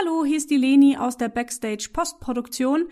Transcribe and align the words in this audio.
Hallo, 0.00 0.24
hier 0.24 0.36
ist 0.36 0.50
die 0.50 0.56
Leni 0.56 0.96
aus 0.96 1.16
der 1.16 1.28
Backstage 1.28 1.88
Postproduktion. 1.92 2.88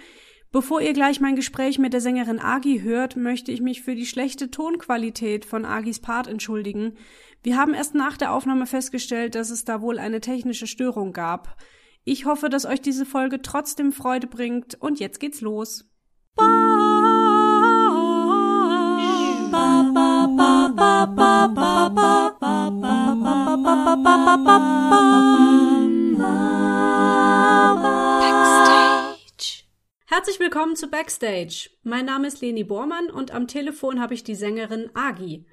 Bevor 0.51 0.81
ihr 0.81 0.93
gleich 0.93 1.21
mein 1.21 1.36
Gespräch 1.36 1.79
mit 1.79 1.92
der 1.92 2.00
Sängerin 2.00 2.40
Agi 2.40 2.80
hört, 2.80 3.17
möchte 3.17 3.52
ich 3.52 3.60
mich 3.60 3.82
für 3.82 3.94
die 3.94 4.06
schlechte 4.06 4.50
Tonqualität 4.50 5.45
von 5.45 5.64
Agis 5.64 6.00
Part 6.00 6.27
entschuldigen. 6.27 6.96
Wir 7.42 7.58
haben 7.58 7.74
erst 7.74 7.95
nach 7.95 8.16
der 8.16 8.32
Aufnahme 8.32 8.66
festgestellt, 8.66 9.34
dass 9.34 9.50
es 9.50 9.64
da 9.64 9.82
wohl 9.82 9.98
eine 9.98 10.21
technische 10.21 10.66
Störung 10.66 11.12
gab. 11.12 11.56
Ich 12.04 12.24
hoffe, 12.24 12.48
dass 12.48 12.64
euch 12.64 12.80
diese 12.80 13.07
Folge 13.07 13.43
trotzdem 13.43 13.93
Freude 13.93 14.27
bringt 14.27 14.75
und 14.81 14.99
jetzt 14.99 15.21
geht's 15.21 15.41
los. 15.41 15.85
Herzlich 30.16 30.41
willkommen 30.41 30.77
zu 30.77 30.88
Backstage. 30.88 31.69
Mein 31.83 32.06
Name 32.06 32.29
ist 32.29 32.41
Leni 32.41 32.65
Bormann 32.65 33.11
und 33.11 33.33
am 33.33 33.47
Telefon 33.47 34.01
habe 34.01 34.15
ich 34.15 34.25
die 34.25 34.34
Sängerin 34.34 34.89
Agi. 34.95 35.45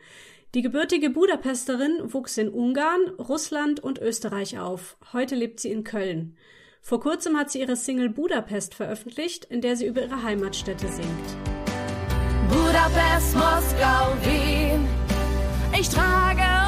Die 0.53 0.61
gebürtige 0.61 1.09
Budapesterin 1.09 2.13
wuchs 2.13 2.37
in 2.37 2.47
Ungarn, 2.47 3.09
Russland 3.19 3.81
und 3.81 3.99
Österreich 3.99 4.59
auf. 4.59 4.95
Heute 5.11 5.35
lebt 5.35 5.59
sie 5.59 5.69
in 5.69 5.83
Köln. 5.83 6.37
Vor 6.81 7.01
kurzem 7.01 7.37
hat 7.37 7.51
sie 7.51 7.59
ihre 7.59 7.75
Single 7.75 8.07
Budapest 8.07 8.73
veröffentlicht, 8.73 9.43
in 9.43 9.59
der 9.59 9.75
sie 9.75 9.85
über 9.85 10.01
ihre 10.01 10.23
Heimatstädte 10.23 10.87
singt. 10.87 11.07
Budapest, 12.49 13.35
Moskau, 13.35 14.15
Wien, 14.23 14.87
ich 15.77 15.89
trage. 15.89 16.62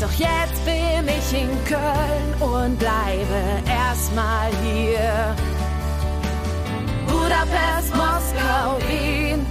Doch 0.00 0.12
jetzt 0.12 0.64
bin 0.64 1.08
ich 1.08 1.42
in 1.42 1.50
Köln 1.64 2.34
und 2.40 2.78
bleibe 2.78 3.62
erstmal 3.68 4.48
hier. 4.62 5.34
Budapest, 7.08 7.90
Moskau, 7.96 8.78
Wien, 8.86 9.44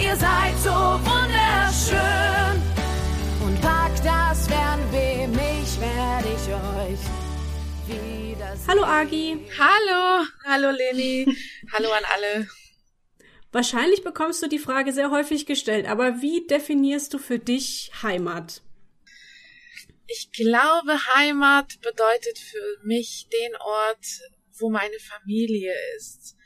ihr 0.00 0.14
seid 0.14 0.56
so 0.62 0.70
wunderschön. 0.70 2.62
Und 3.44 3.60
packt 3.60 4.04
das 4.04 4.46
Fernweh, 4.46 5.26
mich 5.26 5.80
werde 5.80 6.28
ich 6.28 6.46
euch 6.52 7.00
wiedersehen. 7.88 8.68
Hallo 8.68 8.84
Agi. 8.84 9.46
Hallo, 9.58 10.26
hallo 10.44 10.70
Leni, 10.70 11.36
hallo 11.72 11.90
an 11.90 12.04
alle. 12.14 12.46
Wahrscheinlich 13.50 14.04
bekommst 14.04 14.44
du 14.44 14.48
die 14.48 14.60
Frage 14.60 14.92
sehr 14.92 15.10
häufig 15.10 15.44
gestellt, 15.44 15.88
aber 15.88 16.22
wie 16.22 16.46
definierst 16.46 17.12
du 17.14 17.18
für 17.18 17.40
dich 17.40 17.90
Heimat? 18.04 18.62
Ich 20.08 20.30
glaube, 20.32 20.98
Heimat 21.14 21.80
bedeutet 21.80 22.38
für 22.38 22.78
mich 22.84 23.28
den 23.32 23.56
Ort, 23.56 24.06
wo 24.58 24.70
meine 24.70 24.98
Familie 24.98 25.74
ist. 25.96 26.36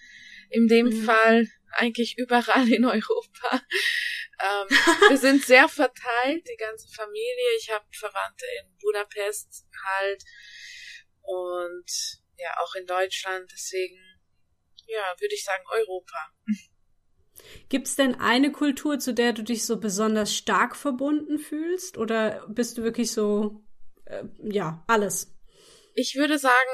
In 0.51 0.67
dem 0.67 0.87
mhm. 0.87 1.05
Fall 1.05 1.47
eigentlich 1.73 2.17
überall 2.19 2.71
in 2.73 2.85
Europa. 2.85 3.63
Ähm, 4.43 4.69
wir 5.11 5.19
sind 5.19 5.45
sehr 5.45 5.69
verteilt, 5.69 6.49
die 6.49 6.57
ganze 6.57 6.89
Familie. 6.89 7.57
Ich 7.59 7.71
habe 7.71 7.85
Verwandte 7.93 8.47
in 8.61 8.77
Budapest 8.79 9.67
halt 9.85 10.23
und 11.21 11.91
ja 12.39 12.57
auch 12.59 12.75
in 12.75 12.87
Deutschland. 12.87 13.51
Deswegen, 13.53 14.01
ja, 14.87 15.15
würde 15.19 15.35
ich 15.35 15.45
sagen 15.45 15.65
Europa. 15.71 16.33
Gibt 17.69 17.87
es 17.87 17.97
denn 17.97 18.15
eine 18.17 18.53
Kultur, 18.53 18.99
zu 18.99 19.15
der 19.15 19.33
du 19.33 19.43
dich 19.43 19.65
so 19.65 19.79
besonders 19.79 20.35
stark 20.35 20.77
verbunden 20.77 21.39
fühlst? 21.39 21.99
Oder 21.99 22.47
bist 22.49 22.79
du 22.79 22.83
wirklich 22.83 23.13
so, 23.13 23.63
äh, 24.07 24.25
ja, 24.43 24.85
alles? 24.87 25.33
Ich 25.95 26.17
würde 26.17 26.39
sagen, 26.39 26.71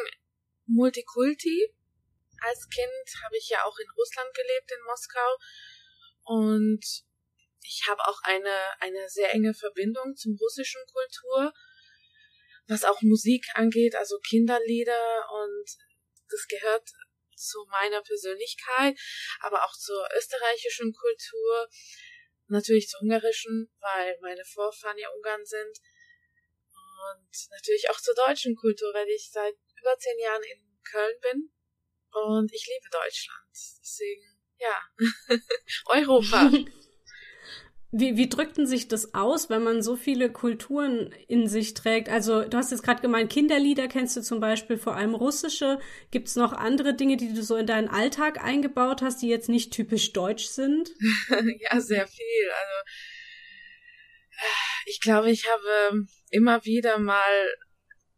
Multikulti. 0.67 1.72
Als 2.41 2.69
Kind 2.69 3.25
habe 3.25 3.37
ich 3.39 3.48
ja 3.48 3.64
auch 3.64 3.78
in 3.78 3.91
Russland 3.97 4.28
gelebt, 4.34 4.70
in 4.70 4.84
Moskau. 4.84 5.37
Und 6.25 6.84
ich 7.62 7.82
habe 7.88 8.00
auch 8.06 8.21
eine, 8.22 8.81
eine 8.81 9.09
sehr 9.09 9.32
enge 9.34 9.55
Verbindung 9.55 10.15
zum 10.16 10.37
russischen 10.37 10.81
Kultur, 10.93 11.53
was 12.69 12.84
auch 12.84 13.00
Musik 13.03 13.47
angeht, 13.55 13.94
also 13.94 14.19
Kinderlieder 14.19 15.28
und 15.31 15.66
das 16.28 16.47
gehört 16.49 16.91
zu 17.36 17.64
meiner 17.70 18.02
Persönlichkeit, 18.02 18.98
aber 19.41 19.64
auch 19.64 19.72
zur 19.72 20.08
österreichischen 20.16 20.92
Kultur, 20.92 21.69
natürlich 22.48 22.88
zur 22.88 23.02
ungarischen, 23.02 23.70
weil 23.80 24.19
meine 24.20 24.44
Vorfahren 24.44 24.98
ja 24.98 25.08
Ungarn 25.10 25.44
sind 25.44 25.78
und 26.72 27.50
natürlich 27.50 27.91
auch 27.91 28.00
zur 28.00 28.14
deutschen 28.14 28.54
Kultur, 28.56 28.92
weil 28.94 29.08
ich 29.08 29.30
seit 29.30 29.54
über 29.80 29.98
zehn 29.98 30.19
Jahren 30.19 30.42
in 30.42 30.78
Köln 30.91 31.19
bin 31.20 31.52
und 32.10 32.52
ich 32.52 32.66
liebe 32.66 32.88
Deutschland. 32.91 33.50
Deswegen, 33.80 34.41
ja, 34.58 34.80
Europa. 35.86 36.50
Wie, 37.92 38.16
wie 38.16 38.28
drückt 38.28 38.56
denn 38.58 38.66
sich 38.66 38.88
das 38.88 39.14
aus, 39.14 39.48
wenn 39.48 39.62
man 39.62 39.80
so 39.80 39.94
viele 39.97 40.30
Kulturen 40.30 41.14
in 41.28 41.47
sich 41.47 41.74
trägt? 41.74 42.08
Also 42.08 42.42
du 42.42 42.56
hast 42.56 42.72
jetzt 42.72 42.82
gerade 42.82 43.00
gemeint, 43.00 43.32
Kinderlieder 43.32 43.86
kennst 43.86 44.16
du 44.16 44.22
zum 44.22 44.41
Beispiel 44.41 44.76
vor 44.76 44.97
allem 44.97 45.14
russische. 45.14 45.78
Gibt 46.10 46.28
es 46.28 46.36
noch 46.36 46.52
andere 46.52 46.94
Dinge, 46.94 47.16
die 47.16 47.32
du 47.32 47.42
so 47.42 47.54
in 47.56 47.66
deinen 47.66 47.88
Alltag 47.88 48.42
eingebaut 48.42 49.02
hast, 49.02 49.22
die 49.22 49.28
jetzt 49.28 49.48
nicht 49.48 49.72
typisch 49.72 50.12
deutsch 50.12 50.46
sind? 50.46 50.91
ja, 51.60 51.80
sehr 51.80 52.06
viel. 52.08 52.50
Also 52.50 52.91
ich 54.86 55.00
glaube, 55.00 55.30
ich 55.30 55.46
habe 55.48 56.06
immer 56.30 56.64
wieder 56.64 56.98
mal 56.98 57.48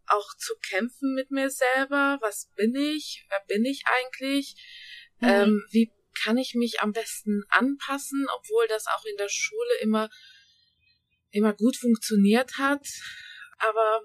auch 0.06 0.34
zu 0.38 0.54
kämpfen 0.70 1.14
mit 1.14 1.30
mir 1.30 1.50
selber. 1.50 2.18
Was 2.20 2.50
bin 2.56 2.74
ich? 2.74 3.26
Wer 3.28 3.40
bin 3.46 3.64
ich 3.64 3.84
eigentlich? 3.86 4.56
Mhm. 5.20 5.28
Ähm, 5.28 5.66
wie 5.70 5.92
kann 6.22 6.38
ich 6.38 6.54
mich 6.54 6.80
am 6.80 6.92
besten 6.92 7.44
anpassen, 7.48 8.26
obwohl 8.36 8.66
das 8.68 8.86
auch 8.86 9.04
in 9.04 9.16
der 9.16 9.28
Schule 9.28 9.78
immer, 9.80 10.08
immer 11.30 11.52
gut 11.52 11.76
funktioniert 11.76 12.58
hat. 12.58 12.86
Aber 13.58 14.02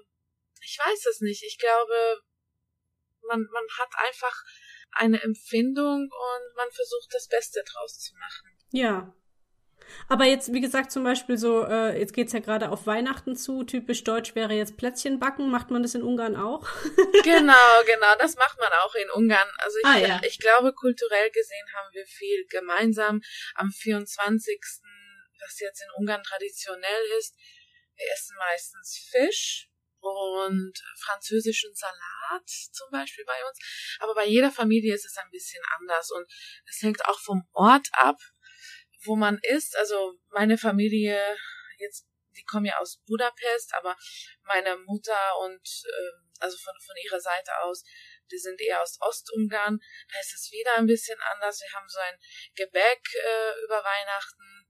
ich 0.62 0.78
weiß 0.78 1.06
es 1.06 1.20
nicht. 1.20 1.42
Ich 1.44 1.58
glaube, 1.58 2.22
man, 3.28 3.46
man 3.52 3.64
hat 3.78 3.90
einfach 4.08 4.42
eine 4.92 5.22
Empfindung 5.22 6.02
und 6.02 6.56
man 6.56 6.70
versucht 6.70 7.08
das 7.12 7.28
Beste 7.28 7.62
draus 7.72 7.98
zu 7.98 8.14
machen. 8.16 8.58
Ja, 8.70 9.14
aber 10.08 10.24
jetzt, 10.24 10.52
wie 10.52 10.60
gesagt, 10.60 10.92
zum 10.92 11.04
Beispiel 11.04 11.36
so, 11.36 11.64
äh, 11.64 11.98
jetzt 11.98 12.12
geht's 12.12 12.32
ja 12.32 12.40
gerade 12.40 12.70
auf 12.70 12.86
Weihnachten 12.86 13.36
zu. 13.36 13.64
Typisch 13.64 14.04
deutsch 14.04 14.34
wäre 14.34 14.52
jetzt 14.52 14.76
Plätzchen 14.76 15.18
backen. 15.18 15.50
Macht 15.50 15.70
man 15.70 15.82
das 15.82 15.94
in 15.94 16.02
Ungarn 16.02 16.36
auch? 16.36 16.66
genau, 17.24 17.82
genau. 17.86 18.14
Das 18.18 18.36
macht 18.36 18.58
man 18.58 18.70
auch 18.84 18.94
in 18.94 19.10
Ungarn. 19.10 19.48
Also 19.58 19.78
ich, 19.78 19.86
ah, 19.86 19.98
ja. 19.98 20.20
ich 20.26 20.38
glaube, 20.38 20.72
kulturell 20.72 21.30
gesehen 21.30 21.66
haben 21.74 21.88
wir 21.92 22.06
viel 22.06 22.46
gemeinsam. 22.48 23.20
Am 23.54 23.70
24., 23.70 24.60
was 25.40 25.60
jetzt 25.60 25.82
in 25.82 25.90
Ungarn 25.96 26.22
traditionell 26.22 27.02
ist, 27.18 27.34
wir 27.96 28.06
essen 28.12 28.36
meistens 28.38 29.08
Fisch 29.10 29.68
und 30.00 30.72
französischen 30.98 31.74
Salat 31.74 32.48
zum 32.72 32.90
Beispiel 32.90 33.24
bei 33.24 33.40
uns. 33.48 33.58
Aber 34.00 34.14
bei 34.14 34.26
jeder 34.26 34.50
Familie 34.50 34.94
ist 34.94 35.06
es 35.06 35.16
ein 35.16 35.30
bisschen 35.30 35.62
anders 35.78 36.10
und 36.10 36.26
es 36.68 36.82
hängt 36.82 37.04
auch 37.06 37.18
vom 37.20 37.48
Ort 37.52 37.88
ab 37.92 38.16
wo 39.04 39.16
man 39.16 39.38
ist. 39.42 39.76
Also 39.76 40.18
meine 40.30 40.58
Familie, 40.58 41.18
jetzt, 41.78 42.06
die 42.36 42.44
kommen 42.44 42.66
ja 42.66 42.78
aus 42.78 43.02
Budapest, 43.06 43.74
aber 43.74 43.96
meine 44.42 44.76
Mutter 44.78 45.18
und 45.40 45.66
äh, 45.84 46.24
also 46.40 46.56
von, 46.58 46.74
von 46.84 46.96
ihrer 47.04 47.20
Seite 47.20 47.52
aus, 47.62 47.84
die 48.30 48.38
sind 48.38 48.60
eher 48.60 48.82
aus 48.82 48.98
Ostungarn. 49.00 49.78
Da 50.12 50.20
ist 50.20 50.34
es 50.34 50.50
wieder 50.52 50.76
ein 50.76 50.86
bisschen 50.86 51.18
anders. 51.32 51.60
Wir 51.60 51.72
haben 51.72 51.88
so 51.88 51.98
ein 52.00 52.18
Gebäck 52.54 53.02
äh, 53.14 53.64
über 53.64 53.82
Weihnachten. 53.82 54.66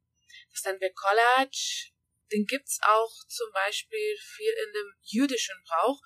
Das 0.51 0.62
dann 0.62 0.78
der 0.78 0.93
Collage. 0.93 1.93
Den 2.33 2.47
gibt's 2.47 2.78
auch 2.83 3.12
zum 3.28 3.51
Beispiel 3.53 4.16
viel 4.19 4.53
in 4.53 4.72
dem 4.72 4.95
jüdischen 5.03 5.62
Brauch. 5.66 6.01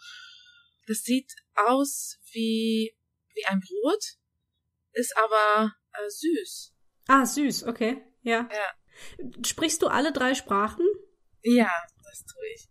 Das 0.86 1.02
sieht 1.02 1.30
aus 1.54 2.18
wie, 2.32 2.96
wie 3.34 3.44
ein 3.46 3.60
Brot, 3.60 4.02
ist 4.92 5.16
aber 5.16 5.74
äh, 5.92 6.08
süß. 6.08 6.74
Ah, 7.08 7.24
süß, 7.24 7.64
okay. 7.64 8.07
Ja. 8.28 8.48
ja. 8.52 9.26
Sprichst 9.44 9.80
du 9.82 9.88
alle 9.88 10.12
drei 10.12 10.34
Sprachen? 10.34 10.84
Ja, 11.42 11.70
das 12.04 12.26
tue 12.26 12.42
ich. 12.54 12.68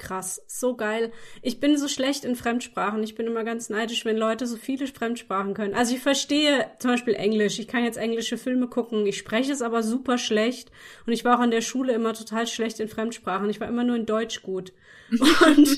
Krass, 0.00 0.42
so 0.46 0.76
geil. 0.76 1.12
Ich 1.42 1.60
bin 1.60 1.76
so 1.76 1.86
schlecht 1.86 2.24
in 2.24 2.34
Fremdsprachen. 2.34 3.02
Ich 3.02 3.16
bin 3.16 3.26
immer 3.26 3.44
ganz 3.44 3.68
neidisch, 3.68 4.06
wenn 4.06 4.16
Leute 4.16 4.46
so 4.46 4.56
viele 4.56 4.86
Fremdsprachen 4.86 5.52
können. 5.52 5.74
Also 5.74 5.94
ich 5.94 6.00
verstehe 6.00 6.70
zum 6.78 6.92
Beispiel 6.92 7.12
Englisch. 7.12 7.58
Ich 7.58 7.68
kann 7.68 7.84
jetzt 7.84 7.98
englische 7.98 8.38
Filme 8.38 8.66
gucken. 8.66 9.04
Ich 9.04 9.18
spreche 9.18 9.52
es 9.52 9.60
aber 9.60 9.82
super 9.82 10.16
schlecht. 10.16 10.72
Und 11.04 11.12
ich 11.12 11.22
war 11.26 11.36
auch 11.36 11.42
an 11.42 11.50
der 11.50 11.60
Schule 11.60 11.92
immer 11.92 12.14
total 12.14 12.46
schlecht 12.46 12.80
in 12.80 12.88
Fremdsprachen. 12.88 13.50
Ich 13.50 13.60
war 13.60 13.68
immer 13.68 13.84
nur 13.84 13.94
in 13.94 14.06
Deutsch 14.06 14.42
gut. 14.42 14.72
Und 15.10 15.68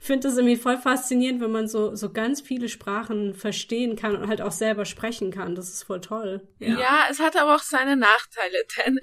finde 0.00 0.26
das 0.26 0.36
irgendwie 0.36 0.56
voll 0.56 0.78
faszinierend, 0.78 1.40
wenn 1.40 1.52
man 1.52 1.68
so, 1.68 1.94
so 1.94 2.12
ganz 2.12 2.40
viele 2.40 2.68
Sprachen 2.68 3.32
verstehen 3.34 3.94
kann 3.94 4.16
und 4.16 4.28
halt 4.28 4.40
auch 4.40 4.50
selber 4.50 4.86
sprechen 4.86 5.30
kann. 5.30 5.54
Das 5.54 5.68
ist 5.68 5.82
voll 5.84 6.00
toll. 6.00 6.48
Ja, 6.58 6.80
ja 6.80 7.06
es 7.10 7.20
hat 7.20 7.36
aber 7.36 7.54
auch 7.54 7.62
seine 7.62 7.96
Nachteile, 7.96 8.64
denn 8.78 8.98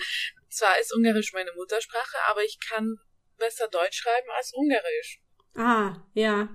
zwar 0.50 0.80
ist 0.82 0.94
Ungarisch 0.96 1.34
meine 1.34 1.52
Muttersprache, 1.56 2.18
aber 2.30 2.44
ich 2.44 2.58
kann 2.60 2.98
besser 3.38 3.68
Deutsch 3.68 3.98
schreiben 3.98 4.30
als 4.36 4.54
Ungarisch. 4.54 5.20
Ah, 5.56 5.96
ja. 6.14 6.50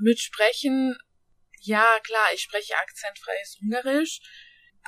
mit 0.00 0.20
Sprechen, 0.20 0.96
ja 1.60 1.98
klar, 2.00 2.26
ich 2.34 2.42
spreche 2.42 2.74
akzentfreies 2.76 3.58
Ungarisch, 3.60 4.20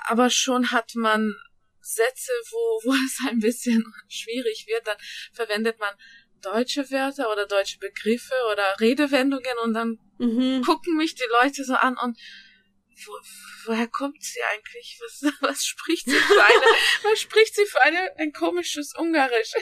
aber 0.07 0.31
schon 0.31 0.71
hat 0.71 0.95
man 0.95 1.35
Sätze, 1.81 2.33
wo, 2.51 2.57
wo 2.85 2.93
es 2.93 3.19
ein 3.29 3.41
bisschen 3.41 3.85
schwierig 4.09 4.67
wird, 4.67 4.87
dann 4.87 4.99
verwendet 5.33 5.79
man 5.79 5.95
deutsche 6.41 6.89
Wörter 6.91 7.33
oder 7.33 7.47
deutsche 7.47 7.79
Begriffe 7.79 8.35
oder 8.53 8.79
Redewendungen 8.79 9.59
und 9.65 9.75
dann 9.75 9.99
mhm. 10.19 10.63
gucken 10.63 10.97
mich 10.97 11.15
die 11.15 11.29
Leute 11.31 11.65
so 11.65 11.75
an 11.75 11.97
und 11.99 12.17
wo, 13.07 13.13
woher 13.67 13.89
kommt 13.89 14.23
sie 14.23 14.43
eigentlich? 14.43 14.99
Was, 15.01 15.23
was 15.41 15.65
spricht 15.65 16.07
sie 16.07 16.19
für 16.19 16.45
eine, 16.45 16.55
was 17.03 17.21
spricht 17.21 17.55
sie 17.55 17.67
für 17.67 17.83
eine, 17.83 18.17
ein 18.19 18.33
komisches 18.33 18.95
Ungarisch? 18.95 19.53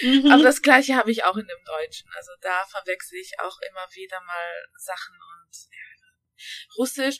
Mhm. 0.00 0.30
Aber 0.30 0.42
das 0.42 0.62
gleiche 0.62 0.96
habe 0.96 1.10
ich 1.10 1.24
auch 1.24 1.36
in 1.36 1.46
dem 1.46 1.64
Deutschen. 1.64 2.10
Also 2.14 2.32
da 2.40 2.64
verwechsel 2.66 3.18
ich 3.18 3.32
auch 3.40 3.58
immer 3.68 3.86
wieder 3.94 4.20
mal 4.22 4.66
Sachen 4.76 5.14
und 5.14 5.54
ja, 5.70 5.88
Russisch 6.76 7.18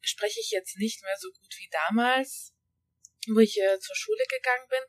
spreche 0.00 0.40
ich 0.40 0.50
jetzt 0.50 0.76
nicht 0.78 1.02
mehr 1.02 1.16
so 1.18 1.30
gut 1.30 1.54
wie 1.58 1.68
damals, 1.70 2.52
wo 3.28 3.38
ich 3.38 3.60
äh, 3.60 3.78
zur 3.78 3.94
Schule 3.94 4.24
gegangen 4.28 4.68
bin, 4.68 4.82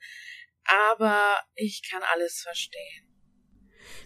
aber 0.66 1.44
ich 1.56 1.84
kann 1.88 2.02
alles 2.04 2.42
verstehen. 2.42 3.13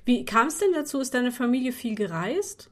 Wie 0.05 0.25
kam 0.25 0.47
es 0.47 0.59
denn 0.59 0.73
dazu? 0.73 0.99
Ist 0.99 1.13
deine 1.13 1.31
Familie 1.31 1.71
viel 1.71 1.95
gereist? 1.95 2.69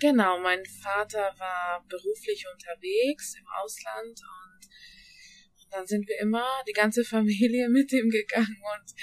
Genau, 0.00 0.38
mein 0.40 0.64
Vater 0.64 1.34
war 1.38 1.84
beruflich 1.88 2.46
unterwegs 2.52 3.34
im 3.38 3.46
Ausland 3.60 4.20
und, 4.20 4.68
und 5.64 5.72
dann 5.72 5.86
sind 5.86 6.08
wir 6.08 6.18
immer, 6.20 6.46
die 6.68 6.72
ganze 6.72 7.04
Familie 7.04 7.68
mit 7.70 7.92
ihm 7.92 8.10
gegangen 8.10 8.62
und 8.74 8.94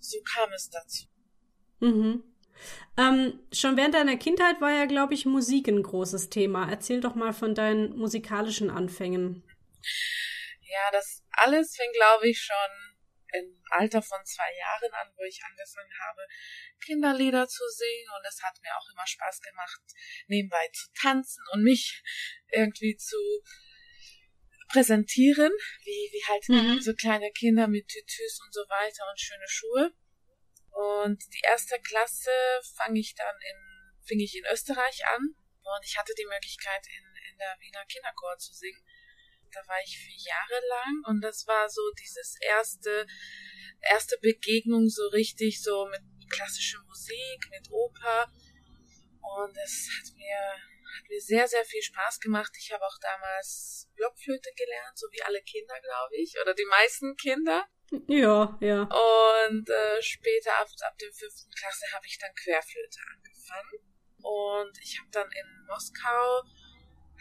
so 0.00 0.18
kam 0.22 0.52
es 0.52 0.70
dazu. 0.70 1.06
Mhm. 1.80 2.24
Ähm, 2.98 3.40
schon 3.52 3.76
während 3.76 3.94
deiner 3.94 4.16
Kindheit 4.16 4.60
war 4.60 4.70
ja, 4.70 4.84
glaube 4.84 5.14
ich, 5.14 5.24
Musik 5.24 5.68
ein 5.68 5.82
großes 5.82 6.28
Thema. 6.28 6.68
Erzähl 6.68 7.00
doch 7.00 7.14
mal 7.14 7.32
von 7.32 7.54
deinen 7.54 7.96
musikalischen 7.96 8.70
Anfängen. 8.70 9.42
Ja, 10.60 10.90
das 10.92 11.24
alles 11.32 11.74
fing, 11.74 11.90
glaube 11.94 12.28
ich, 12.28 12.40
schon 12.40 12.90
im 13.32 13.62
Alter 13.70 14.02
von 14.02 14.18
zwei 14.24 14.50
Jahren 14.58 14.92
an, 14.92 15.12
wo 15.16 15.22
ich 15.24 15.40
angefangen 15.44 15.92
habe, 16.06 16.20
Kinderlieder 16.80 17.46
zu 17.46 17.62
singen 17.68 18.08
und 18.16 18.26
es 18.26 18.42
hat 18.42 18.58
mir 18.62 18.74
auch 18.76 18.88
immer 18.92 19.06
Spaß 19.06 19.40
gemacht, 19.40 19.80
nebenbei 20.28 20.68
zu 20.72 20.86
tanzen 21.00 21.42
und 21.52 21.62
mich 21.62 22.02
irgendwie 22.52 22.96
zu 22.96 23.16
präsentieren, 24.68 25.52
wie, 25.84 26.10
wie 26.12 26.24
halt 26.26 26.48
mhm. 26.48 26.80
so 26.80 26.94
kleine 26.94 27.30
Kinder 27.32 27.66
mit 27.66 27.88
Tütüs 27.88 28.40
und 28.44 28.54
so 28.54 28.60
weiter 28.68 29.02
und 29.10 29.20
schöne 29.20 29.48
Schuhe. 29.48 29.92
Und 30.70 31.20
die 31.34 31.42
erste 31.44 31.80
Klasse 31.80 32.30
fange 32.76 33.00
ich 33.00 33.14
dann 33.14 33.34
in, 33.50 34.06
fing 34.06 34.20
ich 34.20 34.36
in 34.36 34.44
Österreich 34.52 35.04
an 35.14 35.34
und 35.62 35.84
ich 35.84 35.98
hatte 35.98 36.14
die 36.16 36.26
Möglichkeit 36.26 36.86
in, 36.86 37.32
in 37.32 37.38
der 37.38 37.56
Wiener 37.60 37.84
Kinderchor 37.86 38.38
zu 38.38 38.52
singen 38.54 38.82
da 39.52 39.60
war 39.66 39.78
ich 39.84 39.96
vier 39.98 40.32
Jahre 40.32 40.66
lang 40.68 41.02
und 41.06 41.20
das 41.22 41.46
war 41.46 41.68
so 41.68 41.80
dieses 41.98 42.36
erste, 42.40 43.06
erste 43.80 44.16
Begegnung 44.20 44.88
so 44.88 45.06
richtig 45.08 45.62
so 45.62 45.86
mit 45.86 46.02
klassischer 46.30 46.82
Musik, 46.86 47.50
mit 47.50 47.70
Oper 47.70 48.32
und 49.22 49.56
es 49.56 49.88
hat 49.96 50.16
mir, 50.16 50.38
hat 50.96 51.08
mir 51.08 51.20
sehr, 51.20 51.46
sehr 51.46 51.64
viel 51.64 51.82
Spaß 51.82 52.20
gemacht. 52.20 52.52
Ich 52.58 52.72
habe 52.72 52.84
auch 52.84 52.98
damals 53.00 53.88
Blockflöte 53.94 54.50
gelernt, 54.56 54.98
so 54.98 55.06
wie 55.12 55.22
alle 55.22 55.42
Kinder, 55.42 55.78
glaube 55.80 56.16
ich, 56.16 56.34
oder 56.40 56.54
die 56.54 56.66
meisten 56.68 57.16
Kinder. 57.16 57.66
Ja, 58.06 58.56
ja. 58.60 58.82
Und 58.82 59.68
äh, 59.68 60.00
später, 60.00 60.58
ab, 60.58 60.68
ab 60.86 60.98
der 60.98 61.12
fünften 61.12 61.50
Klasse, 61.50 61.86
habe 61.92 62.06
ich 62.06 62.18
dann 62.18 62.34
Querflöte 62.34 63.00
angefangen. 63.14 63.78
Und 64.22 64.78
ich 64.82 64.98
habe 64.98 65.10
dann 65.10 65.30
in 65.30 65.66
Moskau 65.66 66.42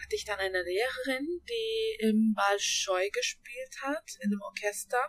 hatte 0.01 0.15
ich 0.15 0.23
dann 0.23 0.39
eine 0.39 0.63
Lehrerin, 0.63 1.41
die 1.50 1.97
im 2.00 2.33
Balschoi 2.33 3.09
gespielt 3.09 3.75
hat, 3.81 4.03
in 4.21 4.31
einem 4.31 4.41
Orchester. 4.41 5.06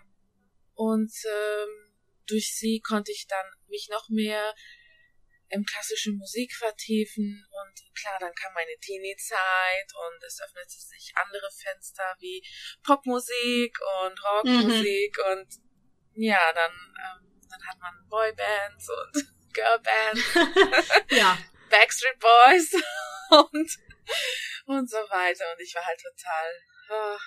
Und 0.74 1.12
ähm, 1.26 1.89
durch 2.30 2.54
sie 2.56 2.80
konnte 2.80 3.12
ich 3.12 3.26
dann 3.26 3.46
mich 3.68 3.88
noch 3.90 4.08
mehr 4.08 4.54
im 5.50 5.64
klassischen 5.64 6.16
Musik 6.16 6.54
vertiefen 6.54 7.44
und 7.50 7.94
klar, 7.94 8.16
dann 8.20 8.32
kam 8.34 8.54
meine 8.54 8.78
Teenie-Zeit 8.80 9.92
und 10.06 10.24
es 10.24 10.40
öffnete 10.40 10.78
sich 10.78 11.12
andere 11.16 11.50
Fenster 11.50 12.14
wie 12.20 12.42
Popmusik 12.84 13.76
und 14.04 14.22
Rockmusik 14.22 15.16
mhm. 15.18 15.32
und 15.32 15.48
ja, 16.14 16.52
dann, 16.52 16.70
ähm, 16.70 17.40
dann 17.48 17.66
hat 17.66 17.78
man 17.80 18.08
Boybands 18.08 18.88
und 18.88 19.26
Girlbands. 19.52 20.22
ja. 21.10 21.36
Backstreet 21.70 22.18
Boys 22.18 22.72
und 23.30 23.70
und 24.66 24.90
so 24.90 24.96
weiter. 24.96 25.44
Und 25.52 25.62
ich 25.62 25.74
war 25.74 25.84
halt 25.84 26.00
total. 26.00 26.50
Oh. 26.90 27.18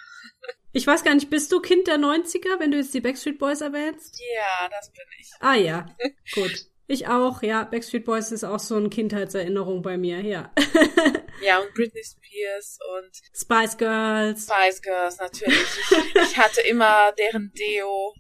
Ich 0.72 0.88
weiß 0.88 1.04
gar 1.04 1.14
nicht, 1.14 1.30
bist 1.30 1.52
du 1.52 1.62
Kind 1.62 1.88
der 1.88 1.98
90er, 1.98 2.60
wenn 2.60 2.72
du 2.72 2.78
jetzt 2.78 2.94
die 2.94 3.02
Backstreet 3.02 3.40
Boys 3.40 3.62
erwähnst? 3.62 4.20
Ja, 4.36 4.70
das 4.70 4.92
bin 4.92 5.06
ich. 5.20 5.30
Ah 5.40 5.56
ja, 5.56 5.86
gut. 6.34 6.68
Ich 6.88 7.08
auch, 7.08 7.42
ja. 7.44 7.64
Backstreet 7.64 8.06
Boys 8.06 8.32
ist 8.32 8.44
auch 8.44 8.60
so 8.60 8.76
eine 8.76 8.90
Kindheitserinnerung 8.90 9.82
bei 9.82 9.98
mir, 9.98 10.22
ja. 10.22 10.54
ja, 11.42 11.60
und 11.60 11.74
Britney 11.74 12.04
Spears 12.04 12.78
und 12.98 13.12
Spice 13.34 13.78
Girls. 13.78 14.44
Spice 14.44 14.82
Girls, 14.82 15.18
natürlich. 15.18 15.60
Ich, 15.60 16.16
ich 16.16 16.38
hatte 16.38 16.62
immer 16.62 17.14
deren 17.14 17.54
Deo. 17.54 18.14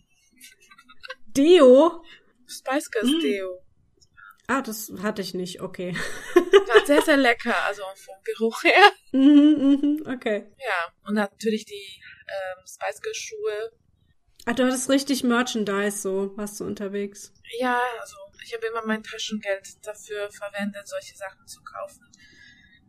Deo? 1.27 2.04
Spice 2.48 2.89
Girls 2.89 3.10
mm. 3.10 3.19
Deo. 3.19 3.62
Ah, 4.48 4.62
das 4.62 4.92
hatte 5.01 5.22
ich 5.22 5.34
nicht, 5.34 5.62
okay. 5.62 5.95
War 6.36 6.86
sehr, 6.86 7.01
sehr 7.01 7.18
lecker, 7.18 7.56
also 7.66 7.84
vom 7.95 8.16
Geruch 8.24 8.63
her. 8.63 8.92
Mhm, 9.12 9.80
mhm, 9.81 10.04
okay. 10.07 10.48
Ja, 10.57 10.94
und 11.07 11.16
natürlich 11.16 11.66
die 11.66 12.01
ähm, 12.28 12.66
Spice 12.68 13.01
Girls 13.01 13.18
Schuhe. 13.18 13.72
Ah, 14.45 14.54
du 14.54 14.66
hattest 14.66 14.90
richtig 14.90 15.24
Merchandise, 15.24 16.01
so 16.01 16.36
warst 16.36 16.60
du 16.60 16.66
unterwegs. 16.66 17.34
Ja, 17.60 17.80
also 18.00 18.18
ich 18.44 18.54
habe 18.54 18.68
immer 18.68 18.86
mein 18.86 19.01
Taschengeld 19.01 19.86
dafür 19.86 20.30
verwendet, 20.31 20.88
solche 20.88 21.16
Sachen 21.16 21.48
zu 21.48 21.62
kaufen. 21.63 22.06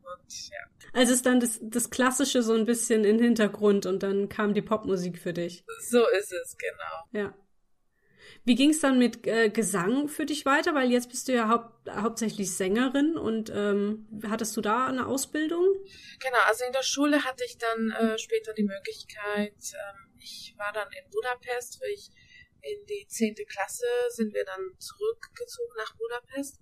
Und 0.02 0.50
ja. 0.50 0.58
Also 0.92 1.12
ist 1.12 1.24
dann 1.24 1.40
das, 1.40 1.58
das 1.62 1.90
Klassische 1.90 2.42
so 2.42 2.54
ein 2.54 2.66
bisschen 2.66 3.04
in 3.04 3.18
den 3.18 3.24
Hintergrund 3.24 3.86
und 3.86 4.02
dann 4.02 4.28
kam 4.28 4.54
die 4.54 4.62
Popmusik 4.62 5.18
für 5.18 5.32
dich. 5.32 5.64
So 5.88 6.06
ist 6.08 6.32
es, 6.32 6.56
genau. 6.56 7.24
Ja. 7.24 7.34
Wie 8.46 8.56
ging 8.56 8.70
es 8.70 8.80
dann 8.80 8.98
mit 8.98 9.26
äh, 9.26 9.48
Gesang 9.48 10.08
für 10.08 10.26
dich 10.26 10.44
weiter? 10.44 10.74
Weil 10.74 10.90
jetzt 10.90 11.08
bist 11.08 11.28
du 11.28 11.32
ja 11.32 11.48
haupt, 11.48 11.90
hauptsächlich 11.90 12.54
Sängerin 12.54 13.16
und 13.16 13.48
ähm, 13.48 14.06
hattest 14.28 14.54
du 14.56 14.60
da 14.60 14.86
eine 14.86 15.06
Ausbildung? 15.06 15.64
Genau, 16.20 16.42
also 16.46 16.64
in 16.66 16.72
der 16.72 16.82
Schule 16.82 17.24
hatte 17.24 17.42
ich 17.46 17.56
dann 17.56 17.90
äh, 17.90 18.18
später 18.18 18.52
die 18.52 18.64
Möglichkeit, 18.64 19.56
ähm, 19.72 20.12
ich 20.20 20.54
war 20.58 20.72
dann 20.74 20.88
in 20.92 21.10
Budapest, 21.10 21.80
weil 21.80 21.90
ich 21.90 22.10
in 22.60 22.84
die 22.86 23.06
zehnte 23.08 23.44
Klasse 23.46 23.86
sind 24.08 24.34
wir 24.34 24.44
dann 24.44 24.60
zurückgezogen 24.78 25.74
nach 25.78 25.96
Budapest 25.96 26.60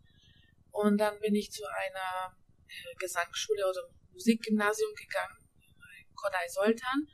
und 0.71 0.99
dann 0.99 1.19
bin 1.19 1.35
ich 1.35 1.51
zu 1.51 1.65
einer 1.65 2.37
äh, 2.69 2.95
Gesangsschule 2.99 3.69
oder 3.69 3.89
Musikgymnasium 4.13 4.95
gegangen, 4.95 5.37
Kodai 6.15 6.49
Soltan. 6.49 7.09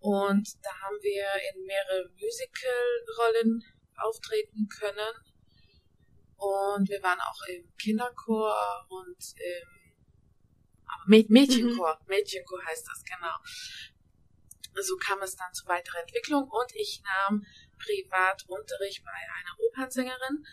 Und 0.00 0.46
da 0.62 0.70
haben 0.80 0.96
wir 1.02 1.26
in 1.52 1.64
mehrere 1.64 2.08
Musical-Rollen 2.20 3.64
auftreten 4.00 4.68
können. 4.68 5.14
Und 6.36 6.88
wir 6.88 7.02
waren 7.02 7.20
auch 7.20 7.42
im 7.48 7.76
Kinderchor 7.76 8.54
und 8.88 9.34
im 9.36 9.78
Mädchenchor. 11.06 11.98
Mhm. 12.00 12.06
Mädchenchor 12.06 12.64
heißt 12.64 12.86
das, 12.86 13.02
genau. 13.04 13.36
So 14.80 14.96
kam 14.96 15.22
es 15.22 15.34
dann 15.34 15.52
zu 15.52 15.66
weiterer 15.66 16.00
Entwicklung 16.00 16.48
und 16.48 16.74
ich 16.74 17.02
nahm 17.02 17.44
Privatunterricht 17.78 19.04
bei 19.04 19.10
einer 19.10 19.58
Opernsängerin, 19.58 20.44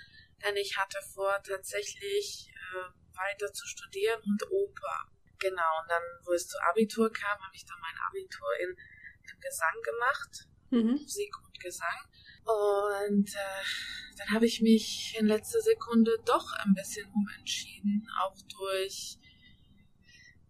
denn 0.44 0.56
ich 0.56 0.78
hatte 0.78 1.00
vor, 1.14 1.42
tatsächlich 1.44 2.50
äh, 2.50 3.18
weiter 3.18 3.52
zu 3.54 3.68
studieren 3.68 4.22
und 4.24 4.52
Oper. 4.52 5.12
Genau, 5.40 5.82
und 5.82 5.90
dann, 5.90 6.04
wo 6.26 6.34
es 6.34 6.48
zu 6.48 6.58
Abitur 6.70 7.12
kam, 7.12 7.38
habe 7.40 7.56
ich 7.56 7.66
dann 7.66 7.80
mein 7.82 7.98
Abitur 8.08 8.48
in, 8.62 8.70
in 8.70 9.40
Gesang 9.40 9.82
gemacht, 9.84 10.48
mhm. 10.72 11.02
Musik 11.02 11.36
und 11.44 11.60
Gesang. 11.60 12.10
Und 12.46 13.30
äh, 13.34 14.18
dann 14.18 14.32
habe 14.32 14.46
ich 14.46 14.62
mich 14.62 15.16
in 15.18 15.28
letzter 15.28 15.62
Sekunde 15.62 16.18
doch 16.26 16.54
ein 16.64 16.74
bisschen 16.74 17.12
umentschieden, 17.12 18.08
auch 18.22 18.36
durch 18.58 19.18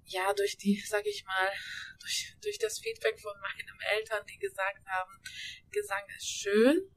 ja, 0.07 0.33
durch 0.33 0.57
die, 0.57 0.79
sag 0.87 1.05
ich 1.05 1.25
mal, 1.25 1.51
durch, 1.99 2.35
durch 2.41 2.57
das 2.59 2.79
Feedback 2.79 3.19
von 3.19 3.33
meinen 3.41 3.79
Eltern, 3.97 4.25
die 4.27 4.37
gesagt 4.37 4.85
haben, 4.87 5.11
Gesang 5.71 6.03
ist 6.15 6.29
schön, 6.29 6.89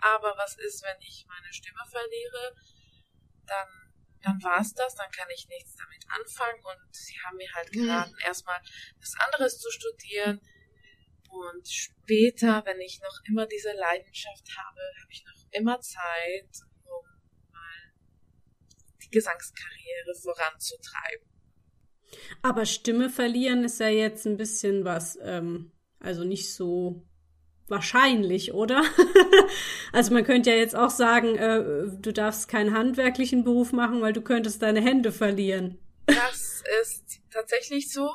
aber 0.00 0.34
was 0.36 0.56
ist, 0.58 0.82
wenn 0.82 1.00
ich 1.00 1.24
meine 1.28 1.52
Stimme 1.52 1.82
verliere? 1.90 2.54
Dann, 3.46 3.68
dann 4.22 4.42
war's 4.42 4.74
das, 4.74 4.94
dann 4.94 5.10
kann 5.10 5.28
ich 5.30 5.48
nichts 5.48 5.76
damit 5.76 6.04
anfangen 6.08 6.62
und 6.64 6.94
sie 6.94 7.18
haben 7.24 7.36
mir 7.36 7.52
halt 7.54 7.74
mhm. 7.74 7.86
geraten, 7.86 8.12
mhm. 8.12 8.26
erstmal 8.26 8.60
was 9.00 9.14
anderes 9.18 9.58
zu 9.58 9.70
studieren, 9.70 10.40
und 11.30 11.68
später, 11.68 12.62
wenn 12.64 12.80
ich 12.80 13.00
noch 13.00 13.20
immer 13.28 13.46
diese 13.46 13.72
Leidenschaft 13.72 14.48
habe, 14.56 14.80
habe 15.00 15.12
ich 15.12 15.24
noch 15.24 15.46
immer 15.52 15.80
Zeit, 15.80 16.50
um 16.84 17.52
mal 17.52 17.92
die 19.02 19.10
Gesangskarriere 19.10 20.14
voranzutreiben. 20.22 21.26
Aber 22.42 22.66
Stimme 22.66 23.10
verlieren 23.10 23.64
ist 23.64 23.80
ja 23.80 23.88
jetzt 23.88 24.26
ein 24.26 24.36
bisschen 24.36 24.84
was, 24.84 25.18
ähm, 25.22 25.72
also 25.98 26.24
nicht 26.24 26.52
so 26.52 27.06
wahrscheinlich, 27.68 28.54
oder? 28.54 28.82
also 29.92 30.14
man 30.14 30.24
könnte 30.24 30.50
ja 30.50 30.56
jetzt 30.56 30.76
auch 30.76 30.90
sagen, 30.90 31.36
äh, 31.36 31.88
du 32.00 32.12
darfst 32.12 32.48
keinen 32.48 32.74
handwerklichen 32.74 33.44
Beruf 33.44 33.72
machen, 33.72 34.00
weil 34.00 34.12
du 34.12 34.22
könntest 34.22 34.62
deine 34.62 34.80
Hände 34.80 35.12
verlieren. 35.12 35.78
Das 36.06 36.62
ist 36.82 37.20
tatsächlich 37.30 37.92
so. 37.92 38.10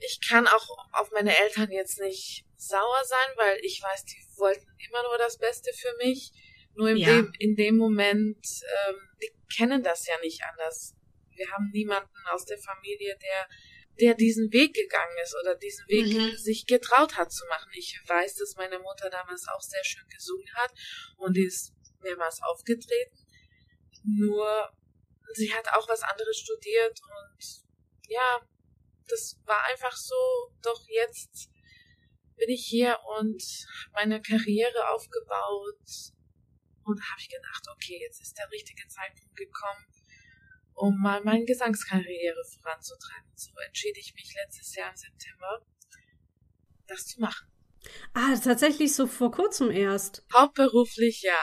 Ich 0.00 0.20
kann 0.26 0.46
auch 0.46 0.68
auf 0.92 1.10
meine 1.12 1.36
Eltern 1.36 1.70
jetzt 1.70 2.00
nicht 2.00 2.44
sauer 2.56 3.02
sein, 3.04 3.36
weil 3.36 3.58
ich 3.62 3.80
weiß, 3.82 4.04
die 4.04 4.24
wollten 4.36 4.66
immer 4.88 5.02
nur 5.02 5.18
das 5.18 5.38
Beste 5.38 5.72
für 5.72 5.94
mich. 6.04 6.32
Nur 6.74 6.90
in, 6.90 6.96
ja. 6.98 7.06
dem, 7.08 7.32
in 7.38 7.56
dem 7.56 7.76
Moment, 7.76 8.46
ähm, 8.88 8.96
die 9.22 9.32
kennen 9.56 9.82
das 9.82 10.06
ja 10.06 10.14
nicht 10.20 10.42
anders. 10.44 10.94
Wir 11.34 11.50
haben 11.50 11.70
niemanden 11.72 12.26
aus 12.30 12.44
der 12.44 12.58
Familie, 12.58 13.16
der 13.20 13.48
der 14.00 14.14
diesen 14.14 14.52
Weg 14.52 14.74
gegangen 14.74 15.16
ist 15.22 15.34
oder 15.40 15.54
diesen 15.54 15.86
Weg 15.88 16.06
mhm. 16.06 16.36
sich 16.36 16.66
getraut 16.66 17.16
hat 17.16 17.32
zu 17.32 17.46
machen. 17.46 17.70
Ich 17.74 17.98
weiß, 18.06 18.34
dass 18.36 18.56
meine 18.56 18.78
Mutter 18.78 19.10
damals 19.10 19.46
auch 19.48 19.60
sehr 19.60 19.84
schön 19.84 20.06
gesungen 20.08 20.52
hat 20.54 20.72
und 21.16 21.36
die 21.36 21.46
ist 21.46 21.72
mehrmals 22.02 22.40
aufgetreten. 22.42 23.26
Nur 24.04 24.70
sie 25.32 25.52
hat 25.52 25.68
auch 25.72 25.88
was 25.88 26.02
anderes 26.02 26.36
studiert 26.36 27.00
und 27.00 27.64
ja, 28.08 28.40
das 29.08 29.40
war 29.44 29.64
einfach 29.64 29.96
so. 29.96 30.14
Doch 30.62 30.84
jetzt 30.88 31.50
bin 32.36 32.50
ich 32.50 32.66
hier 32.66 32.98
und 33.18 33.42
habe 33.42 33.92
meine 33.94 34.22
Karriere 34.22 34.90
aufgebaut 34.90 36.12
und 36.84 37.00
habe 37.00 37.20
ich 37.20 37.28
gedacht, 37.28 37.64
okay, 37.74 37.98
jetzt 38.00 38.20
ist 38.20 38.36
der 38.38 38.50
richtige 38.50 38.86
Zeitpunkt 38.88 39.36
gekommen, 39.36 39.86
um 40.74 41.00
mal 41.00 41.22
meine 41.24 41.44
Gesangskarriere 41.44 42.42
voranzutreiben. 42.60 43.30
So 43.34 43.52
entschied 43.66 43.96
ich 43.98 44.14
mich 44.14 44.34
letztes 44.34 44.74
Jahr 44.74 44.90
im 44.90 44.96
September, 44.96 45.66
das 46.86 47.06
zu 47.06 47.20
machen. 47.20 47.50
Ah, 48.14 48.36
tatsächlich 48.36 48.94
so 48.94 49.06
vor 49.06 49.30
kurzem 49.30 49.70
erst. 49.70 50.24
Hauptberuflich 50.32 51.22
ja. 51.22 51.38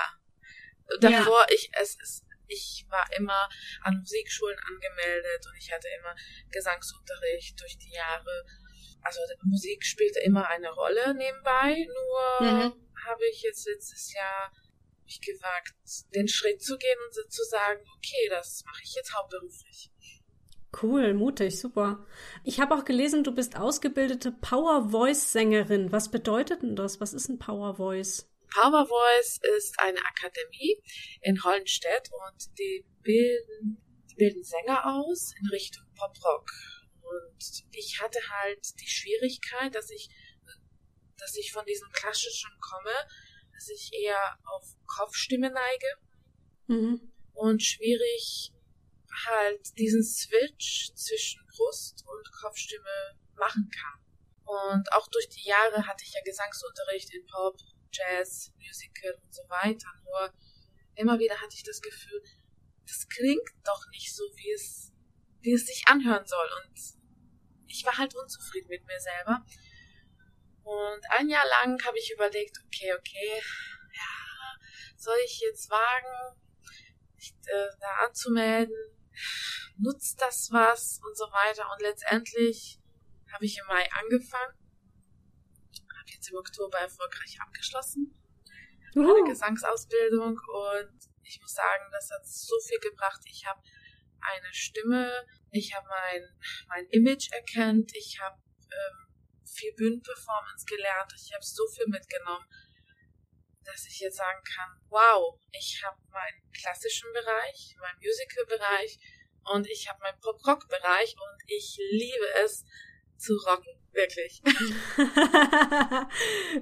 Davor 1.00 1.46
ja. 1.50 1.56
ich 1.56 1.70
es 1.74 1.96
ist 2.02 2.26
ich 2.54 2.86
war 2.90 3.06
immer 3.18 3.50
an 3.82 4.00
Musikschulen 4.00 4.58
angemeldet 4.60 5.46
und 5.48 5.58
ich 5.58 5.72
hatte 5.72 5.88
immer 6.00 6.16
Gesangsunterricht 6.52 7.60
durch 7.60 7.78
die 7.78 7.94
Jahre. 7.94 8.46
Also 9.02 9.20
Musik 9.44 9.84
spielte 9.84 10.20
immer 10.20 10.48
eine 10.48 10.72
Rolle 10.72 11.14
nebenbei, 11.14 11.88
nur 11.88 12.50
mhm. 12.50 12.74
habe 13.06 13.26
ich 13.32 13.42
jetzt 13.42 13.68
letztes 13.68 14.14
Jahr 14.14 14.52
mich 15.04 15.20
gewagt, 15.20 15.74
den 16.16 16.28
Schritt 16.28 16.64
zu 16.64 16.78
gehen 16.78 16.98
und 17.06 17.32
zu 17.32 17.44
sagen, 17.44 17.82
okay, 17.98 18.30
das 18.30 18.64
mache 18.66 18.82
ich 18.84 18.96
jetzt 18.96 19.14
hauptberuflich. 19.14 19.92
Cool, 20.82 21.14
mutig, 21.14 21.60
super. 21.60 22.08
Ich 22.44 22.60
habe 22.60 22.76
auch 22.76 22.84
gelesen, 22.84 23.24
du 23.24 23.34
bist 23.34 23.58
ausgebildete 23.58 24.32
Power 24.32 24.90
Voice 24.90 25.32
Sängerin. 25.32 25.92
Was 25.92 26.10
bedeutet 26.10 26.64
denn 26.64 26.76
das? 26.76 27.00
Was 27.00 27.14
ist 27.14 27.30
ein 27.30 27.38
Power 27.38 27.76
Voice? 27.76 28.33
Power 28.54 28.86
Voice 28.86 29.40
ist 29.58 29.80
eine 29.80 30.00
Akademie 30.00 30.82
in 31.22 31.44
Hollenstedt 31.44 32.10
und 32.12 32.58
die 32.60 32.86
bilden, 33.02 33.82
die 34.12 34.16
bilden 34.16 34.44
Sänger 34.44 34.86
aus 34.86 35.34
in 35.40 35.48
Richtung 35.50 35.84
Pop-Rock. 35.96 36.52
Und 37.02 37.64
ich 37.72 38.00
hatte 38.00 38.20
halt 38.30 38.80
die 38.80 38.88
Schwierigkeit, 38.88 39.74
dass 39.74 39.90
ich, 39.90 40.10
dass 41.18 41.36
ich 41.36 41.52
von 41.52 41.66
diesem 41.66 41.90
klassischen 41.92 42.52
komme, 42.60 42.94
dass 43.54 43.70
ich 43.70 43.92
eher 43.94 44.38
auf 44.46 44.66
Kopfstimme 44.86 45.50
neige 45.50 45.88
mhm. 46.68 47.12
und 47.34 47.62
schwierig 47.62 48.52
halt 49.28 49.78
diesen 49.78 50.04
Switch 50.04 50.92
zwischen 50.96 51.44
Brust 51.48 52.04
und 52.06 52.32
Kopfstimme 52.42 53.18
machen 53.36 53.70
kann. 53.70 54.04
Und 54.46 54.92
auch 54.94 55.08
durch 55.08 55.30
die 55.30 55.48
Jahre 55.48 55.88
hatte 55.88 56.04
ich 56.04 56.14
ja 56.14 56.22
Gesangsunterricht 56.24 57.14
in 57.14 57.26
Pop, 57.26 57.58
Jazz, 57.94 58.52
Musical 58.58 59.14
und 59.24 59.34
so 59.34 59.44
weiter. 59.50 59.88
Nur 60.04 60.34
immer 60.96 61.20
wieder 61.20 61.40
hatte 61.40 61.56
ich 61.56 61.64
das 61.64 61.82
Gefühl, 61.82 62.22
das 62.86 63.08
klingt 63.08 63.50
doch 63.64 63.86
nicht 63.92 64.14
so, 64.14 64.24
wie 64.36 64.52
es, 64.52 64.92
wie 65.42 65.54
es 65.54 65.66
sich 65.66 65.84
anhören 65.88 66.26
soll. 66.26 66.50
Und 66.64 66.80
ich 67.68 67.86
war 67.86 67.98
halt 67.98 68.16
unzufrieden 68.16 68.68
mit 68.70 68.86
mir 68.86 69.00
selber. 69.00 69.46
Und 70.64 71.02
ein 71.10 71.30
Jahr 71.30 71.46
lang 71.48 71.82
habe 71.86 71.98
ich 71.98 72.12
überlegt, 72.12 72.58
okay, 72.66 72.94
okay, 72.94 73.42
ja, 73.94 74.98
soll 74.98 75.18
ich 75.26 75.40
jetzt 75.42 75.70
wagen, 75.70 76.40
mich 77.16 77.34
äh, 77.46 77.68
da 77.80 78.06
anzumelden? 78.06 78.76
Nutzt 79.78 80.22
das 80.22 80.50
was 80.52 81.00
und 81.06 81.18
so 81.18 81.26
weiter? 81.26 81.70
Und 81.72 81.82
letztendlich 81.82 82.80
habe 83.32 83.46
ich 83.46 83.58
im 83.58 83.66
Mai 83.68 83.88
angefangen 83.92 84.63
jetzt 86.24 86.32
im 86.32 86.38
Oktober 86.38 86.80
erfolgreich 86.80 87.38
abgeschlossen. 87.42 88.16
Meine 88.96 89.22
uh. 89.22 89.26
Gesangsausbildung 89.26 90.38
und 90.38 91.00
ich 91.24 91.40
muss 91.42 91.54
sagen, 91.54 91.84
das 91.92 92.10
hat 92.12 92.26
so 92.26 92.56
viel 92.68 92.80
gebracht. 92.80 93.22
Ich 93.26 93.46
habe 93.46 93.62
eine 94.22 94.54
Stimme, 94.54 95.26
ich 95.52 95.74
habe 95.76 95.88
mein, 95.88 96.22
mein 96.68 96.86
Image 96.92 97.30
erkannt, 97.32 97.92
ich 97.96 98.20
habe 98.22 98.40
ähm, 98.72 99.08
viel 99.46 99.74
Bühnenperformance 99.74 100.66
gelernt, 100.66 101.12
ich 101.16 101.34
habe 101.34 101.44
so 101.44 101.68
viel 101.68 101.88
mitgenommen, 101.88 102.46
dass 103.66 103.86
ich 103.86 104.00
jetzt 104.00 104.18
sagen 104.18 104.44
kann, 104.44 104.70
wow, 104.90 105.40
ich 105.52 105.82
habe 105.84 105.98
meinen 106.12 106.52
klassischen 106.54 107.12
Bereich, 107.12 107.76
meinen 107.80 108.00
Musical-Bereich 108.00 109.00
und 109.52 109.68
ich 109.68 109.90
habe 109.90 110.00
meinen 110.02 110.20
Pop-Rock-Bereich 110.22 111.16
und 111.16 111.42
ich 111.48 111.78
liebe 111.92 112.28
es 112.46 112.64
zu 113.18 113.36
rocken. 113.48 113.74
Wirklich. 113.94 114.42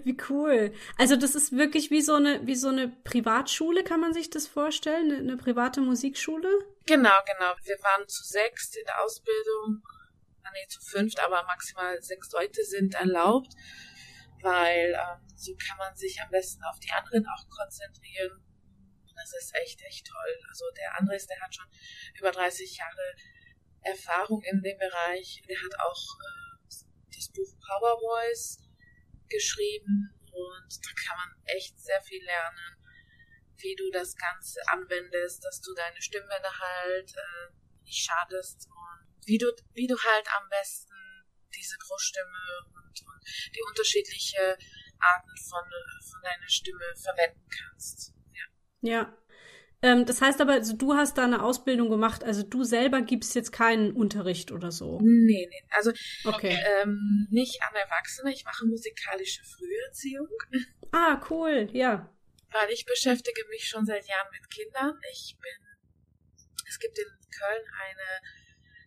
wie 0.04 0.18
cool. 0.30 0.74
Also 0.98 1.16
das 1.16 1.34
ist 1.34 1.54
wirklich 1.54 1.90
wie 1.90 2.02
so 2.02 2.16
eine 2.16 2.46
wie 2.46 2.56
so 2.56 2.68
eine 2.68 2.90
Privatschule, 2.90 3.86
kann 3.86 4.02
man 4.02 4.14
sich 4.14 4.30
das 4.30 4.48
vorstellen? 4.48 5.12
Eine, 5.12 5.20
eine 5.20 5.38
private 5.38 5.80
Musikschule? 5.80 6.50
Genau, 6.86 7.18
genau. 7.26 7.56
Wir 7.64 7.78
waren 7.82 8.06
zu 8.10 8.24
sechs 8.26 8.76
in 8.76 8.84
der 8.86 9.02
Ausbildung. 9.02 9.82
Ah, 10.44 10.50
nee, 10.54 10.68
zu 10.68 10.82
fünft, 10.82 11.22
aber 11.22 11.44
maximal 11.44 12.02
sechs 12.02 12.32
Leute 12.32 12.66
sind 12.66 12.96
erlaubt, 12.96 13.54
weil 14.42 14.94
ähm, 14.94 15.22
so 15.36 15.56
kann 15.56 15.78
man 15.78 15.96
sich 15.96 16.20
am 16.22 16.32
besten 16.32 16.64
auf 16.64 16.80
die 16.80 16.92
anderen 16.92 17.26
auch 17.28 17.48
konzentrieren. 17.50 18.44
Das 19.16 19.34
ist 19.34 19.56
echt, 19.56 19.82
echt 19.84 20.08
toll. 20.08 20.40
Also 20.50 20.66
der 20.76 20.98
Andres, 20.98 21.28
der 21.28 21.40
hat 21.40 21.54
schon 21.56 21.68
über 22.20 22.32
30 22.32 22.78
Jahre 22.78 23.16
Erfahrung 23.84 24.42
in 24.44 24.62
dem 24.62 24.78
Bereich. 24.78 25.42
Der 25.48 25.58
hat 25.58 25.74
auch 25.80 26.04
äh, 26.20 26.76
das 27.16 27.30
Buch 27.32 27.54
Power 27.68 28.00
Voice 28.00 28.60
geschrieben 29.30 30.14
und 30.32 30.70
da 30.86 30.92
kann 31.06 31.18
man 31.18 31.44
echt 31.46 31.80
sehr 31.80 32.02
viel 32.02 32.24
lernen, 32.24 32.78
wie 33.58 33.76
du 33.76 33.90
das 33.92 34.16
Ganze 34.16 34.60
anwendest, 34.68 35.44
dass 35.44 35.62
du 35.62 35.74
deine 35.74 36.02
Stimmbänder 36.02 36.52
halt 36.60 37.14
äh, 37.16 37.54
nicht 37.84 38.04
schadest 38.06 38.68
und 38.68 39.28
wie 39.28 39.38
du, 39.38 39.52
wie 39.74 39.88
du 39.88 39.96
halt 39.98 40.28
am 40.36 40.50
besten 40.50 40.94
diese 41.54 41.78
Großstimme 41.78 42.40
und, 42.74 43.02
und 43.08 43.56
die 43.56 43.62
unterschiedliche 43.70 44.58
Arten 45.00 45.38
von, 45.50 45.64
von 46.10 46.22
deiner 46.24 46.50
Stimme 46.50 46.86
verwenden 46.96 47.48
kannst. 47.50 48.14
Ja. 48.82 48.92
ja. 48.92 49.21
Ähm, 49.84 50.06
das 50.06 50.22
heißt 50.22 50.40
aber, 50.42 50.54
also 50.54 50.76
du 50.76 50.94
hast 50.94 51.18
da 51.18 51.24
eine 51.24 51.44
Ausbildung 51.44 51.90
gemacht, 51.90 52.24
also 52.24 52.44
du 52.44 52.64
selber 52.64 53.02
gibst 53.02 53.34
jetzt 53.34 53.52
keinen 53.52 53.94
Unterricht 53.94 54.52
oder 54.52 54.72
so? 54.72 55.00
Nee, 55.02 55.48
nee. 55.50 55.64
Also 55.72 55.92
okay. 56.24 56.56
ähm, 56.82 57.28
nicht 57.32 57.62
an 57.64 57.74
Erwachsene, 57.74 58.32
ich 58.32 58.46
mache 58.46 58.66
musikalische 58.66 59.44
Früherziehung. 59.44 60.30
Ah, 60.94 61.26
cool, 61.30 61.70
ja. 61.72 62.14
Weil 62.52 62.70
ich 62.72 62.86
beschäftige 62.86 63.48
mich 63.48 63.70
schon 63.70 63.86
seit 63.86 64.06
Jahren 64.10 64.28
mit 64.34 64.50
Kindern. 64.50 65.00
Ich 65.14 65.38
bin, 65.40 66.46
es 66.68 66.80
gibt 66.80 67.00
in 67.00 67.06
Köln 67.32 67.64
eine, 67.80 68.20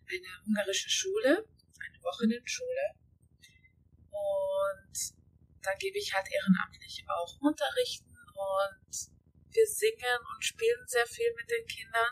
eine 0.07 0.45
ungarische 0.45 0.87
Schule, 0.87 1.47
eine 1.79 2.03
Wochenendschule. 2.03 2.93
Und 4.11 5.15
da 5.63 5.73
gebe 5.79 5.97
ich 5.97 6.13
halt 6.13 6.27
ehrenamtlich 6.31 7.05
auch 7.07 7.41
Unterrichten 7.41 8.13
und 8.35 9.14
wir 9.55 9.67
singen 9.67 10.19
und 10.35 10.43
spielen 10.43 10.83
sehr 10.87 11.05
viel 11.07 11.31
mit 11.35 11.49
den 11.49 11.65
Kindern. 11.67 12.11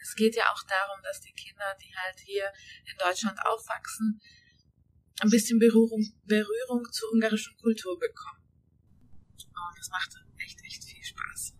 Es 0.00 0.14
geht 0.14 0.36
ja 0.36 0.44
auch 0.52 0.62
darum, 0.68 1.00
dass 1.02 1.20
die 1.20 1.32
Kinder, 1.32 1.76
die 1.80 1.94
halt 1.96 2.18
hier 2.20 2.52
in 2.84 2.96
Deutschland 2.98 3.38
aufwachsen, 3.44 4.20
ein 5.20 5.30
bisschen 5.30 5.58
Berührung, 5.58 6.04
Berührung 6.24 6.84
zur 6.90 7.12
ungarischen 7.12 7.56
Kultur 7.56 7.98
bekommen. 7.98 8.42
Und 9.32 9.78
das 9.78 9.90
macht 9.90 10.14
echt, 10.38 10.58
echt 10.64 10.84
viel 10.84 11.04
Spaß. 11.04 11.54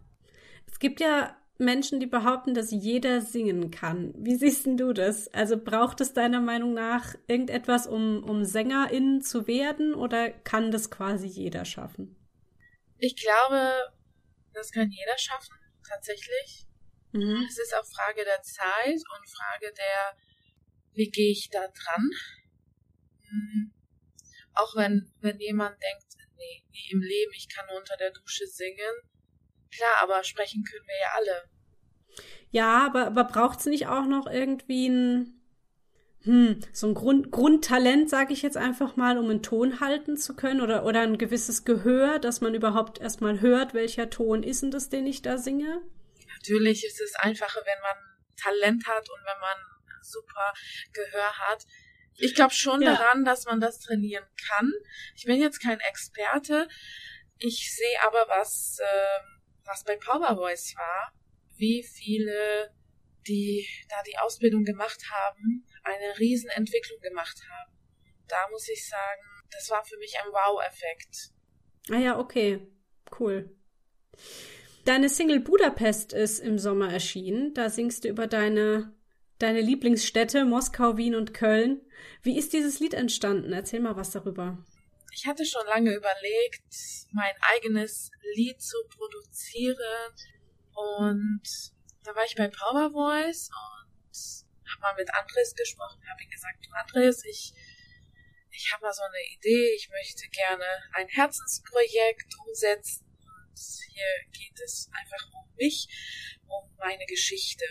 Es 0.66 0.78
gibt 0.78 1.00
ja 1.00 1.36
Menschen, 1.58 2.00
die 2.00 2.06
behaupten, 2.06 2.54
dass 2.54 2.70
jeder 2.70 3.20
singen 3.20 3.70
kann. 3.70 4.12
Wie 4.16 4.34
siehst 4.34 4.66
du 4.66 4.92
das? 4.92 5.28
Also 5.28 5.56
braucht 5.56 6.00
es 6.00 6.12
deiner 6.12 6.40
Meinung 6.40 6.74
nach 6.74 7.14
irgendetwas, 7.28 7.86
um, 7.86 8.24
um 8.24 8.44
Sängerin 8.44 9.20
zu 9.22 9.46
werden 9.46 9.94
oder 9.94 10.30
kann 10.30 10.72
das 10.72 10.90
quasi 10.90 11.26
jeder 11.26 11.64
schaffen? 11.64 12.16
Ich 12.98 13.16
glaube, 13.16 13.72
das 14.54 14.70
kann 14.70 14.90
jeder 14.90 15.18
schaffen, 15.18 15.56
tatsächlich. 15.88 16.66
Mhm. 17.12 17.46
Es 17.48 17.58
ist 17.58 17.74
auch 17.74 17.86
Frage 17.86 18.24
der 18.24 18.42
Zeit 18.42 19.02
und 19.16 19.28
Frage 19.28 19.72
der, 19.76 20.16
wie 20.94 21.10
gehe 21.10 21.30
ich 21.30 21.50
da 21.50 21.60
dran? 21.60 22.10
Mhm. 23.30 23.72
Auch 24.54 24.76
wenn, 24.76 25.12
wenn 25.20 25.38
jemand 25.38 25.76
denkt, 25.82 26.16
nee, 26.36 26.64
nie 26.70 26.92
im 26.92 27.00
Leben, 27.00 27.32
ich 27.34 27.48
kann 27.48 27.66
nur 27.66 27.78
unter 27.78 27.96
der 27.96 28.10
Dusche 28.10 28.46
singen. 28.46 28.94
Klar, 29.74 30.02
aber 30.02 30.22
sprechen 30.24 30.64
können 30.64 30.86
wir 30.86 31.00
ja 31.00 31.12
alle. 31.16 31.50
Ja, 32.50 32.86
aber, 32.86 33.06
aber 33.06 33.24
braucht 33.24 33.60
es 33.60 33.66
nicht 33.66 33.86
auch 33.86 34.04
noch 34.04 34.26
irgendwie 34.26 34.88
ein, 34.88 35.41
hm, 36.24 36.60
so 36.72 36.88
ein 36.88 36.94
Grund, 36.94 37.30
Grundtalent, 37.30 38.08
sage 38.08 38.32
ich 38.32 38.42
jetzt 38.42 38.56
einfach 38.56 38.96
mal, 38.96 39.18
um 39.18 39.28
einen 39.30 39.42
Ton 39.42 39.80
halten 39.80 40.16
zu 40.16 40.34
können 40.34 40.60
oder, 40.60 40.84
oder 40.84 41.00
ein 41.00 41.18
gewisses 41.18 41.64
Gehör, 41.64 42.18
dass 42.18 42.40
man 42.40 42.54
überhaupt 42.54 43.00
erstmal 43.00 43.40
hört, 43.40 43.74
welcher 43.74 44.10
Ton 44.10 44.42
ist 44.42 44.62
denn 44.62 44.70
das, 44.70 44.88
den 44.88 45.06
ich 45.06 45.22
da 45.22 45.38
singe? 45.38 45.82
Natürlich 46.36 46.84
ist 46.84 47.00
es 47.00 47.14
einfacher, 47.16 47.60
wenn 47.64 47.80
man 47.82 47.96
Talent 48.36 48.86
hat 48.86 49.08
und 49.08 49.20
wenn 49.24 49.40
man 49.40 49.56
super 50.02 50.52
Gehör 50.92 51.38
hat. 51.48 51.64
Ich 52.16 52.34
glaube 52.34 52.52
schon 52.52 52.82
ja. 52.82 52.94
daran, 52.94 53.24
dass 53.24 53.44
man 53.46 53.60
das 53.60 53.80
trainieren 53.80 54.24
kann. 54.48 54.72
Ich 55.16 55.24
bin 55.24 55.40
jetzt 55.40 55.60
kein 55.62 55.80
Experte. 55.80 56.68
Ich 57.38 57.74
sehe 57.74 58.02
aber, 58.06 58.26
was, 58.28 58.78
äh, 58.80 59.20
was 59.64 59.84
bei 59.84 59.96
Power 59.96 60.36
Voice 60.36 60.74
war 60.76 61.12
wie 61.62 61.84
viele, 61.84 62.74
die 63.28 63.66
da 63.88 63.96
die 64.04 64.18
Ausbildung 64.18 64.64
gemacht 64.64 65.00
haben, 65.10 65.64
eine 65.82 66.18
Riesenentwicklung 66.18 67.00
gemacht 67.00 67.40
haben. 67.50 67.72
Da 68.28 68.48
muss 68.50 68.68
ich 68.68 68.88
sagen, 68.88 69.22
das 69.50 69.70
war 69.70 69.84
für 69.84 69.98
mich 69.98 70.16
ein 70.18 70.32
Wow-Effekt. 70.32 71.32
Ah 71.90 71.98
ja, 71.98 72.18
okay. 72.18 72.66
Cool. 73.18 73.54
Deine 74.84 75.08
Single 75.08 75.40
Budapest 75.40 76.12
ist 76.12 76.40
im 76.40 76.58
Sommer 76.58 76.92
erschienen. 76.92 77.54
Da 77.54 77.70
singst 77.70 78.04
du 78.04 78.08
über 78.08 78.26
deine, 78.26 78.94
deine 79.38 79.60
Lieblingsstädte 79.60 80.44
Moskau, 80.44 80.96
Wien 80.96 81.14
und 81.14 81.34
Köln. 81.34 81.80
Wie 82.22 82.38
ist 82.38 82.52
dieses 82.52 82.80
Lied 82.80 82.94
entstanden? 82.94 83.52
Erzähl 83.52 83.80
mal 83.80 83.96
was 83.96 84.10
darüber. 84.10 84.58
Ich 85.14 85.26
hatte 85.26 85.44
schon 85.44 85.66
lange 85.66 85.94
überlegt, 85.94 86.74
mein 87.12 87.34
eigenes 87.54 88.10
Lied 88.34 88.60
zu 88.60 88.76
produzieren. 88.88 89.76
Und 90.74 91.42
da 92.02 92.14
war 92.16 92.24
ich 92.24 92.34
bei 92.34 92.48
Power 92.48 92.90
Voice 92.90 93.50
und 93.50 93.81
mal 94.82 94.94
mit 94.94 95.08
Andres 95.14 95.54
gesprochen, 95.54 96.02
habe 96.10 96.22
ihm 96.22 96.30
gesagt, 96.30 96.66
Andres, 96.72 97.24
ich, 97.24 97.54
ich 98.50 98.72
habe 98.72 98.82
mal 98.82 98.92
so 98.92 99.02
eine 99.02 99.22
Idee, 99.36 99.74
ich 99.74 99.88
möchte 99.88 100.28
gerne 100.28 100.66
ein 100.92 101.08
Herzensprojekt 101.08 102.34
umsetzen 102.46 103.06
und 103.06 103.58
hier 103.88 104.12
geht 104.32 104.60
es 104.64 104.90
einfach 104.92 105.32
um 105.32 105.54
mich, 105.56 105.88
um 106.46 106.76
meine 106.76 107.06
Geschichte. 107.06 107.64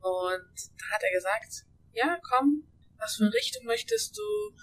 Und 0.00 0.54
da 0.78 0.94
hat 0.94 1.02
er 1.02 1.12
gesagt, 1.12 1.66
ja, 1.92 2.18
komm, 2.22 2.66
was 2.98 3.16
für 3.16 3.24
eine 3.24 3.34
Richtung 3.34 3.64
möchtest 3.64 4.16
du, 4.16 4.56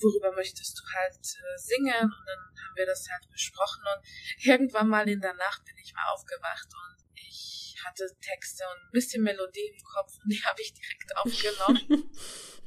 worüber 0.00 0.32
möchtest 0.32 0.78
du 0.78 0.82
halt 0.94 1.16
äh, 1.16 1.58
singen 1.58 2.04
und 2.04 2.24
dann 2.26 2.64
haben 2.64 2.76
wir 2.76 2.86
das 2.86 3.08
halt 3.10 3.30
besprochen 3.30 3.82
und 3.96 4.06
irgendwann 4.44 4.88
mal 4.88 5.08
in 5.08 5.20
der 5.20 5.34
Nacht 5.34 5.64
bin 5.64 5.76
ich 5.78 5.94
mal 5.94 6.12
aufgewacht 6.12 6.68
und 6.68 7.06
ich 7.14 7.55
hatte 7.86 8.06
Texte 8.20 8.64
und 8.64 8.88
ein 8.88 8.92
bisschen 8.92 9.22
Melodie 9.22 9.72
im 9.72 9.84
Kopf 9.84 10.12
und 10.22 10.32
die 10.32 10.42
habe 10.44 10.60
ich 10.60 10.74
direkt 10.74 11.16
aufgenommen. 11.16 12.10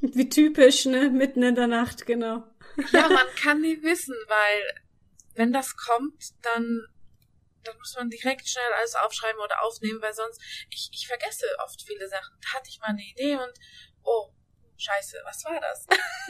Wie 0.00 0.28
typisch, 0.28 0.86
ne? 0.86 1.10
Mitten 1.10 1.42
in 1.42 1.54
der 1.54 1.66
Nacht, 1.66 2.06
genau. 2.06 2.44
ja, 2.92 3.08
man 3.08 3.26
kann 3.36 3.60
nie 3.60 3.82
wissen, 3.82 4.14
weil 4.28 4.82
wenn 5.34 5.52
das 5.52 5.76
kommt, 5.76 6.22
dann 6.42 6.86
dann 7.64 7.76
muss 7.76 7.94
man 7.94 8.08
direkt 8.08 8.48
schnell 8.48 8.72
alles 8.78 8.94
aufschreiben 8.94 9.40
oder 9.40 9.62
aufnehmen, 9.62 10.00
weil 10.00 10.14
sonst 10.14 10.40
ich, 10.70 10.88
ich 10.92 11.06
vergesse 11.06 11.44
oft 11.62 11.82
viele 11.82 12.08
Sachen. 12.08 12.34
Da 12.40 12.58
hatte 12.58 12.70
ich 12.70 12.80
mal 12.80 12.88
eine 12.88 13.02
Idee 13.02 13.36
und 13.36 13.52
oh, 14.02 14.32
scheiße, 14.78 15.20
was 15.24 15.44
war 15.44 15.60
das? 15.60 15.86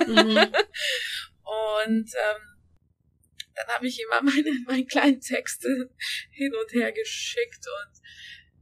Mhm. 0.06 0.36
und 1.78 2.10
ähm, 2.14 2.60
dann 3.54 3.68
habe 3.68 3.86
ich 3.86 4.00
immer 4.00 4.22
meine, 4.22 4.50
meine 4.66 4.86
kleinen 4.86 5.20
Texte 5.20 5.90
hin 6.30 6.54
und 6.54 6.72
her 6.72 6.92
geschickt 6.92 7.66
und 7.66 8.00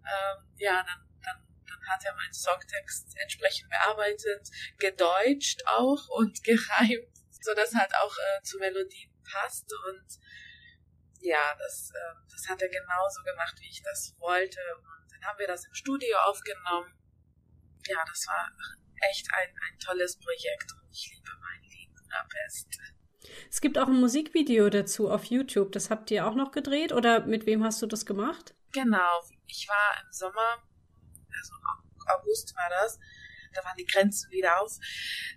ähm, 0.08 0.48
ja, 0.56 0.82
dann, 0.82 1.00
dann, 1.22 1.38
dann 1.66 1.88
hat 1.88 2.04
er 2.04 2.14
meinen 2.14 2.32
Songtext 2.32 3.14
entsprechend 3.16 3.68
bearbeitet, 3.70 4.48
gedeutscht 4.78 5.62
auch 5.66 6.08
und 6.08 6.42
gereimt, 6.44 7.14
so 7.42 7.54
dass 7.54 7.74
halt 7.74 7.94
auch 7.94 8.16
äh, 8.16 8.42
zur 8.42 8.60
Melodie 8.60 9.12
passt 9.24 9.70
und 9.88 10.06
ja, 11.20 11.54
das, 11.58 11.90
äh, 11.94 12.14
das 12.30 12.48
hat 12.48 12.62
er 12.62 12.68
genauso 12.68 13.22
gemacht, 13.24 13.56
wie 13.60 13.68
ich 13.68 13.82
das 13.82 14.14
wollte 14.18 14.60
und 14.76 15.12
dann 15.12 15.24
haben 15.24 15.38
wir 15.38 15.48
das 15.48 15.66
im 15.66 15.74
Studio 15.74 16.16
aufgenommen. 16.26 16.94
Ja, 17.86 18.04
das 18.06 18.26
war 18.26 18.50
echt 19.10 19.26
ein, 19.34 19.48
ein 19.48 19.78
tolles 19.78 20.18
Projekt 20.18 20.72
und 20.72 20.90
ich 20.92 21.10
liebe 21.12 21.30
mein 21.40 21.62
Lied 21.62 21.90
Budapest. 21.94 22.78
Es 23.50 23.60
gibt 23.60 23.78
auch 23.78 23.88
ein 23.88 24.00
Musikvideo 24.00 24.70
dazu 24.70 25.10
auf 25.10 25.24
YouTube. 25.24 25.72
Das 25.72 25.90
habt 25.90 26.10
ihr 26.10 26.26
auch 26.26 26.34
noch 26.34 26.52
gedreht 26.52 26.92
oder 26.92 27.26
mit 27.26 27.46
wem 27.46 27.64
hast 27.64 27.82
du 27.82 27.86
das 27.86 28.06
gemacht? 28.06 28.54
Genau. 28.72 29.20
Ich 29.48 29.66
war 29.68 30.00
im 30.02 30.12
Sommer, 30.12 30.62
also 31.34 31.54
August 32.06 32.54
war 32.54 32.68
das, 32.70 32.98
da 33.52 33.64
waren 33.64 33.76
die 33.76 33.86
Grenzen 33.86 34.30
wieder 34.30 34.60
auf. 34.60 34.72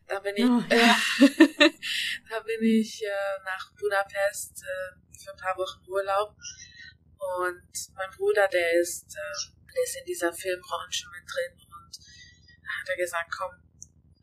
Da 0.07 0.19
bin 0.19 0.35
ich, 0.35 0.45
oh, 0.45 0.63
ja. 0.69 0.95
äh, 1.25 1.71
da 2.29 2.39
bin 2.41 2.61
ich 2.61 3.03
äh, 3.03 3.43
nach 3.43 3.73
Budapest 3.73 4.63
äh, 4.63 5.17
für 5.17 5.31
ein 5.31 5.37
paar 5.37 5.57
Wochen 5.57 5.83
Urlaub. 5.87 6.35
Und 7.17 7.71
mein 7.95 8.09
Bruder, 8.11 8.47
der 8.47 8.79
ist, 8.81 9.15
äh, 9.15 9.53
der 9.73 9.83
ist 9.83 9.97
in 9.97 10.05
dieser 10.05 10.33
Filmbranche 10.33 11.07
mit 11.09 11.23
drin 11.23 11.53
und 11.53 11.97
da 11.97 12.81
hat 12.81 12.89
er 12.89 12.97
gesagt, 12.97 13.31
komm, 13.37 13.51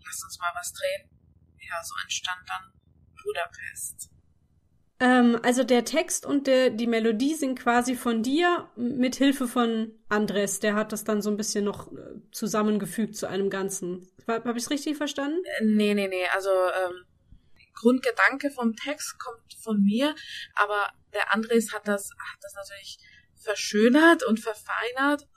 lass 0.05 0.23
uns 0.23 0.39
mal 0.39 0.53
was 0.55 0.73
drehen. 0.73 1.11
Ja, 1.59 1.83
so 1.83 1.95
entstand 2.03 2.49
dann 2.49 2.73
Budapest. 3.23 4.11
Ähm, 5.01 5.39
also 5.43 5.63
der 5.63 5.85
Text 5.85 6.27
und 6.27 6.47
der, 6.47 6.71
die 6.71 6.87
Melodie 6.87 7.35
sind 7.35 7.59
quasi 7.59 7.95
von 7.95 8.23
dir 8.23 8.69
mit 8.77 9.17
Hilfe 9.17 9.47
von 9.47 9.93
Andres. 10.09 10.59
Der 10.61 10.75
hat 10.75 10.93
das 10.93 11.05
dann 11.05 11.23
so 11.23 11.31
ein 11.31 11.37
bisschen 11.37 11.65
noch 11.65 11.93
äh, 11.93 12.21
zusammengefügt 12.33 13.17
zu 13.17 13.29
einem 13.29 13.49
Ganzen. 13.49 14.09
Habe 14.27 14.59
ich 14.59 14.65
es 14.65 14.71
richtig 14.71 14.97
verstanden? 14.97 15.39
Äh, 15.61 15.65
nee, 15.65 15.95
nee, 15.95 16.09
nee. 16.09 16.27
Also 16.35 16.51
ähm, 16.51 17.05
Grundgedanke 17.75 18.51
vom 18.51 18.75
Text 18.75 19.19
kommt 19.21 19.55
von 19.63 19.83
mir, 19.83 20.15
aber 20.55 20.89
der 21.13 21.33
Andres 21.33 21.73
hat 21.73 21.87
das, 21.87 22.11
hat 22.11 22.39
das 22.43 22.55
natürlich 22.55 22.99
verschönert 23.37 24.25
und 24.25 24.41
verfeinert. 24.41 25.29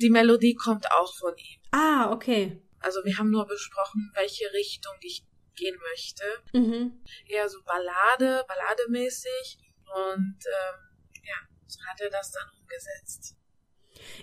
Die 0.00 0.10
Melodie 0.10 0.54
kommt 0.54 0.86
auch 0.92 1.16
von 1.16 1.34
ihm. 1.36 1.60
Ah, 1.72 2.12
okay. 2.12 2.62
Also 2.78 3.04
wir 3.04 3.18
haben 3.18 3.30
nur 3.30 3.46
besprochen, 3.46 4.12
welche 4.14 4.52
Richtung 4.52 4.94
ich 5.00 5.26
gehen 5.58 5.78
möchte. 5.90 6.24
Mhm. 6.52 7.02
Eher 7.26 7.48
so 7.48 7.62
Ballade, 7.64 8.44
ballademäßig. 8.46 9.58
Und 9.94 10.38
ähm, 10.46 11.22
ja, 11.24 11.36
so 11.66 11.80
hat 11.86 12.00
er 12.00 12.10
das 12.10 12.30
dann 12.30 12.48
umgesetzt. 12.60 13.38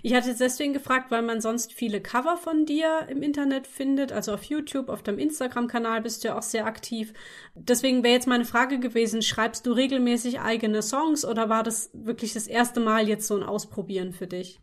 Ich 0.02 0.14
hatte 0.14 0.28
jetzt 0.28 0.40
deswegen 0.40 0.72
gefragt, 0.72 1.10
weil 1.10 1.22
man 1.22 1.40
sonst 1.40 1.72
viele 1.72 2.00
Cover 2.00 2.36
von 2.36 2.66
dir 2.66 3.06
im 3.08 3.22
Internet 3.22 3.66
findet, 3.66 4.12
also 4.12 4.32
auf 4.34 4.44
YouTube, 4.44 4.88
auf 4.88 5.02
deinem 5.02 5.18
Instagram-Kanal 5.18 6.02
bist 6.02 6.22
du 6.22 6.28
ja 6.28 6.38
auch 6.38 6.42
sehr 6.42 6.66
aktiv. 6.66 7.12
Deswegen 7.54 8.02
wäre 8.02 8.14
jetzt 8.14 8.26
meine 8.26 8.44
Frage 8.44 8.78
gewesen, 8.78 9.22
schreibst 9.22 9.66
du 9.66 9.72
regelmäßig 9.72 10.40
eigene 10.40 10.82
Songs 10.82 11.24
oder 11.24 11.48
war 11.48 11.62
das 11.62 11.90
wirklich 11.92 12.32
das 12.32 12.46
erste 12.46 12.80
Mal 12.80 13.08
jetzt 13.08 13.26
so 13.26 13.36
ein 13.36 13.42
Ausprobieren 13.42 14.12
für 14.12 14.26
dich? 14.26 14.60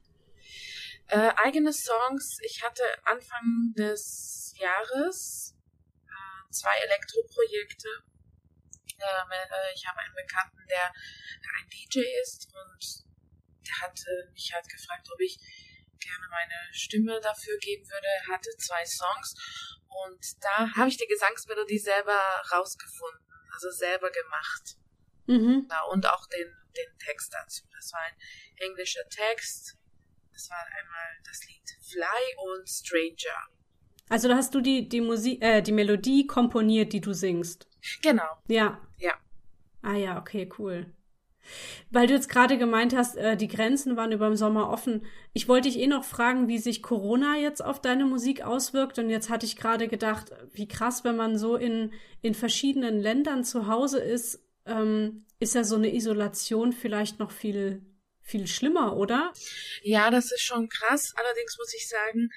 Äh, 1.08 1.32
eigene 1.44 1.74
Songs, 1.74 2.38
ich 2.44 2.64
hatte 2.64 2.84
Anfang 3.04 3.74
des 3.78 4.56
Jahres 4.58 5.53
zwei 6.54 6.78
Elektroprojekte. 6.86 7.90
Ähm, 9.00 9.32
äh, 9.32 9.74
ich 9.74 9.86
habe 9.88 10.00
einen 10.00 10.16
Bekannten, 10.16 10.66
der, 10.70 10.88
ein 10.88 11.70
DJ 11.70 12.00
ist 12.22 12.48
und 12.54 13.04
der 13.68 13.82
hat 13.82 14.00
mich 14.34 14.54
halt 14.54 14.68
gefragt, 14.70 15.08
ob 15.12 15.20
ich 15.20 15.38
gerne 16.00 16.28
meine 16.30 16.74
Stimme 16.74 17.20
dafür 17.22 17.58
geben 17.60 17.90
würde. 17.90 18.08
Er 18.08 18.36
hatte 18.36 18.50
zwei 18.58 18.86
Songs 18.86 19.36
und 19.88 20.44
da 20.44 20.70
habe 20.76 20.90
ich 20.90 20.98
die 20.98 21.08
Gesangsmelodie 21.08 21.80
selber 21.80 22.20
rausgefunden, 22.52 23.48
also 23.54 23.72
selber 23.72 24.12
gemacht. 24.12 24.78
Mhm. 25.28 25.70
Und 25.92 26.06
auch 26.08 26.28
den, 26.28 26.52
den 26.76 26.98
Text 26.98 27.34
dazu. 27.34 27.64
Das 27.74 27.92
war 27.94 28.02
ein 28.02 28.18
englischer 28.58 29.08
Text. 29.10 29.78
Das 30.32 30.50
war 30.50 30.66
einmal 30.66 31.20
das 31.24 31.40
Lied 31.48 31.70
Fly 31.90 32.36
und 32.38 32.68
Stranger. 32.68 33.48
Also 34.10 34.28
da 34.28 34.36
hast 34.36 34.54
du 34.54 34.62
die, 34.62 34.88
die 34.90 35.02
Musik, 35.02 35.42
äh, 35.42 35.62
die 35.62 35.72
Melodie 35.72 36.28
komponiert, 36.28 36.94
die 36.94 37.02
du 37.02 37.14
singst. 37.14 37.68
Genau. 38.02 38.24
Ja. 38.48 38.80
Ja. 39.00 39.14
Ah 39.82 39.96
ja, 39.96 40.20
okay, 40.20 40.50
cool. 40.60 40.86
Weil 41.92 42.08
du 42.08 42.14
jetzt 42.14 42.30
gerade 42.30 42.58
gemeint 42.58 42.96
hast, 42.96 43.18
äh, 43.18 43.36
die 43.36 43.48
Grenzen 43.48 43.98
waren 43.98 44.12
über 44.12 44.28
den 44.28 44.38
Sommer 44.38 44.70
offen. 44.70 45.06
Ich 45.34 45.48
wollte 45.48 45.68
dich 45.68 45.80
eh 45.80 45.88
noch 45.88 46.04
fragen, 46.04 46.48
wie 46.48 46.58
sich 46.58 46.82
Corona 46.82 47.38
jetzt 47.38 47.64
auf 47.64 47.82
deine 47.82 48.06
Musik 48.06 48.44
auswirkt. 48.44 48.98
Und 49.00 49.10
jetzt 49.10 49.30
hatte 49.30 49.46
ich 49.46 49.58
gerade 49.58 49.88
gedacht, 49.88 50.32
wie 50.54 50.68
krass, 50.68 51.04
wenn 51.04 51.16
man 51.16 51.38
so 51.38 51.56
in, 51.56 51.92
in 52.22 52.34
verschiedenen 52.34 53.00
Ländern 53.00 53.44
zu 53.44 53.68
Hause 53.68 54.00
ist, 54.00 54.42
ähm, 54.66 55.26
ist 55.40 55.56
ja 55.56 55.64
so 55.64 55.76
eine 55.76 55.94
Isolation 55.94 56.72
vielleicht 56.72 57.20
noch 57.20 57.32
viel, 57.32 57.82
viel 58.22 58.48
schlimmer, 58.48 58.96
oder? 58.96 59.34
Ja, 59.82 60.10
das 60.10 60.32
ist 60.32 60.42
schon 60.42 60.70
krass. 60.70 61.14
Allerdings 61.18 61.58
muss 61.58 61.74
ich 61.74 61.90
sagen, 61.90 62.30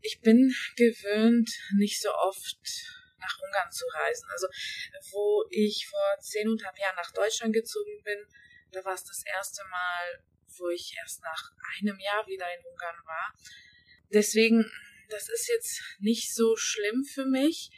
ich 0.00 0.20
bin 0.20 0.54
gewöhnt, 0.76 1.50
nicht 1.76 2.00
so 2.00 2.12
oft 2.12 2.58
nach 3.18 3.38
Ungarn 3.40 3.70
zu 3.70 3.84
reisen. 3.92 4.28
Also, 4.30 4.46
wo 5.12 5.44
ich 5.50 5.86
vor 5.88 6.16
zehn 6.20 6.48
und 6.48 6.64
halb 6.64 6.78
Jahren 6.78 6.96
nach 6.96 7.12
Deutschland 7.12 7.52
gezogen 7.52 8.02
bin, 8.04 8.18
da 8.72 8.84
war 8.84 8.94
es 8.94 9.04
das 9.04 9.24
erste 9.26 9.62
Mal, 9.70 10.22
wo 10.58 10.68
ich 10.68 10.94
erst 11.00 11.22
nach 11.22 11.50
einem 11.78 11.98
Jahr 11.98 12.26
wieder 12.26 12.46
in 12.54 12.64
Ungarn 12.64 12.96
war. 13.04 13.34
Deswegen, 14.12 14.70
das 15.08 15.28
ist 15.28 15.48
jetzt 15.48 15.82
nicht 16.00 16.34
so 16.34 16.56
schlimm 16.56 17.04
für 17.04 17.26
mich, 17.26 17.70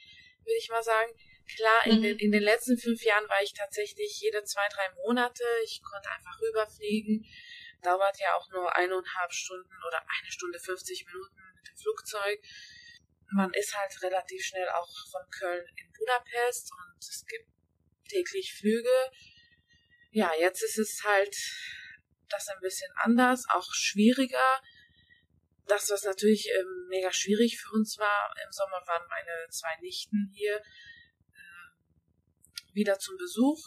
würde 0.45 0.59
ich 0.59 0.69
mal 0.69 0.83
sagen. 0.83 1.13
Klar, 1.57 1.87
in, 1.87 1.99
mhm. 1.99 2.03
den, 2.03 2.19
in 2.19 2.33
den 2.33 2.43
letzten 2.43 2.79
fünf 2.79 3.03
Jahren 3.03 3.29
war 3.29 3.43
ich 3.43 3.53
tatsächlich 3.53 4.21
jede 4.21 4.45
zwei, 4.45 4.67
drei 4.73 4.89
Monate. 5.05 5.43
Ich 5.65 5.83
konnte 5.83 6.09
einfach 6.11 6.41
rüberfliegen. 6.41 7.27
Dauert 7.83 8.19
ja 8.19 8.35
auch 8.37 8.49
nur 8.51 8.75
eineinhalb 8.77 9.33
Stunden 9.33 9.75
oder 9.87 9.99
eine 10.01 10.31
Stunde 10.31 10.59
50 10.59 11.07
Minuten 11.07 11.41
mit 11.57 11.69
dem 11.69 11.77
Flugzeug. 11.77 12.41
Man 13.33 13.53
ist 13.55 13.77
halt 13.77 14.03
relativ 14.03 14.45
schnell 14.45 14.69
auch 14.71 14.91
von 15.11 15.23
Köln 15.31 15.65
in 15.77 15.93
Budapest 15.93 16.73
und 16.73 16.99
es 16.99 17.25
gibt 17.27 17.49
täglich 18.09 18.55
Flüge. 18.55 19.11
Ja, 20.11 20.33
jetzt 20.39 20.63
ist 20.63 20.79
es 20.79 21.03
halt 21.05 21.35
das 22.29 22.49
ein 22.49 22.61
bisschen 22.61 22.91
anders, 22.97 23.45
auch 23.49 23.73
schwieriger. 23.73 24.61
Das, 25.67 25.89
was 25.91 26.03
natürlich 26.03 26.49
ähm, 26.59 26.87
mega 26.89 27.13
schwierig 27.13 27.61
für 27.61 27.71
uns 27.71 27.97
war, 27.99 28.35
im 28.45 28.51
Sommer 28.51 28.83
waren 28.87 29.07
meine 29.09 29.49
zwei 29.51 29.77
Nichten 29.81 30.33
hier 30.35 30.61
wieder 32.75 32.99
zum 32.99 33.17
Besuch. 33.17 33.61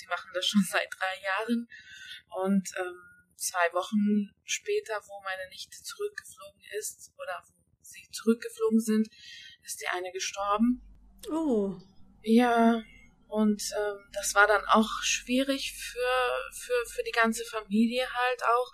Die 0.00 0.06
machen 0.06 0.30
das 0.34 0.46
schon 0.46 0.62
seit 0.70 0.88
drei 0.98 1.20
Jahren. 1.22 1.68
Und 2.28 2.68
ähm, 2.78 3.13
zwei 3.36 3.72
Wochen 3.72 4.30
später, 4.44 5.00
wo 5.06 5.22
meine 5.22 5.48
Nichte 5.50 5.82
zurückgeflogen 5.82 6.62
ist 6.78 7.12
oder 7.16 7.42
wo 7.46 7.82
sie 7.82 8.08
zurückgeflogen 8.10 8.80
sind, 8.80 9.08
ist 9.62 9.80
die 9.80 9.88
eine 9.88 10.10
gestorben. 10.12 10.82
Oh. 11.30 11.76
Ja, 12.22 12.82
und 13.34 13.62
ähm, 13.76 13.98
das 14.12 14.34
war 14.34 14.46
dann 14.46 14.64
auch 14.66 15.02
schwierig 15.02 15.72
für, 15.72 16.50
für, 16.52 16.86
für 16.86 17.02
die 17.02 17.10
ganze 17.10 17.44
Familie 17.44 18.06
halt 18.12 18.44
auch. 18.44 18.70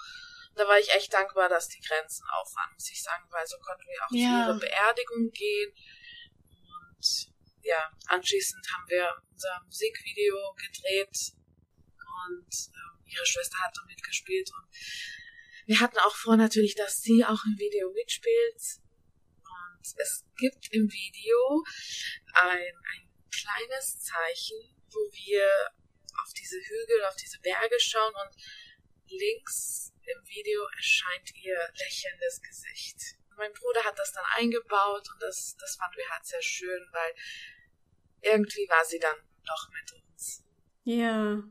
Da 0.54 0.68
war 0.68 0.78
ich 0.78 0.92
echt 0.94 1.14
dankbar, 1.14 1.48
dass 1.48 1.68
die 1.68 1.80
Grenzen 1.80 2.26
auf 2.38 2.54
waren, 2.54 2.74
muss 2.74 2.90
ich 2.90 3.02
sagen, 3.02 3.24
weil 3.30 3.46
so 3.46 3.56
konnten 3.58 3.86
wir 3.88 4.04
auch 4.04 4.10
ja. 4.12 4.44
zu 4.44 4.50
ihrer 4.50 4.58
Beerdigung 4.60 5.30
gehen. 5.30 5.72
Und 6.44 7.32
ja, 7.62 7.90
anschließend 8.08 8.66
haben 8.74 8.88
wir 8.88 9.14
unser 9.32 9.62
Musikvideo 9.64 10.54
gedreht 10.54 11.32
und 12.26 12.52
äh, 12.52 12.89
ihre 13.10 13.26
Schwester 13.26 13.58
hat 13.58 13.76
da 13.76 13.82
mitgespielt 13.86 14.50
und 14.54 14.68
wir 15.66 15.80
hatten 15.80 15.98
auch 15.98 16.16
vor 16.16 16.36
natürlich, 16.36 16.74
dass 16.74 17.02
sie 17.02 17.24
auch 17.24 17.44
im 17.44 17.58
Video 17.58 17.90
mitspielt 17.92 18.80
und 19.42 19.94
es 19.98 20.24
gibt 20.36 20.72
im 20.72 20.90
Video 20.90 21.64
ein, 22.34 22.74
ein 22.94 23.08
kleines 23.30 24.00
Zeichen, 24.00 24.58
wo 24.90 24.98
wir 25.12 25.46
auf 26.22 26.32
diese 26.34 26.56
Hügel, 26.56 27.04
auf 27.04 27.16
diese 27.16 27.38
Berge 27.40 27.78
schauen 27.78 28.12
und 28.14 28.36
links 29.06 29.92
im 30.02 30.28
Video 30.28 30.62
erscheint 30.76 31.34
ihr 31.36 31.56
lächelndes 31.78 32.40
Gesicht 32.42 33.20
mein 33.40 33.52
Bruder 33.54 33.82
hat 33.84 33.98
das 33.98 34.12
dann 34.12 34.24
eingebaut 34.36 35.08
und 35.12 35.22
das, 35.22 35.56
das 35.58 35.76
fanden 35.76 35.96
wir 35.96 36.08
halt 36.10 36.24
sehr 36.24 36.42
schön, 36.42 36.86
weil 36.92 37.14
irgendwie 38.20 38.68
war 38.68 38.84
sie 38.84 38.98
dann 38.98 39.16
doch 39.44 39.68
mit 39.70 39.92
uns. 39.92 40.44
Ja. 40.84 41.42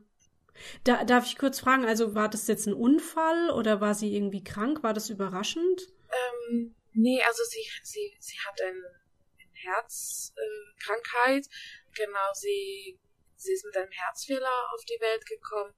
Da, 0.84 1.04
darf 1.04 1.26
ich 1.26 1.38
kurz 1.38 1.60
fragen, 1.60 1.84
also 1.84 2.14
war 2.14 2.28
das 2.28 2.46
jetzt 2.46 2.66
ein 2.66 2.74
Unfall 2.74 3.50
oder 3.50 3.80
war 3.80 3.94
sie 3.94 4.14
irgendwie 4.14 4.44
krank? 4.44 4.82
War 4.82 4.94
das 4.94 5.10
überraschend? 5.10 5.80
Ähm, 6.10 6.74
nee, 6.92 7.22
also 7.22 7.42
sie, 7.44 7.66
sie, 7.82 8.16
sie 8.18 8.38
hat 8.46 8.60
eine, 8.60 8.70
eine 8.70 9.74
Herzkrankheit. 9.74 11.46
Äh, 11.46 12.04
genau, 12.04 12.32
sie, 12.34 12.98
sie 13.36 13.52
ist 13.52 13.64
mit 13.64 13.76
einem 13.76 13.90
Herzfehler 13.90 14.72
auf 14.74 14.84
die 14.84 15.00
Welt 15.00 15.26
gekommen 15.26 15.74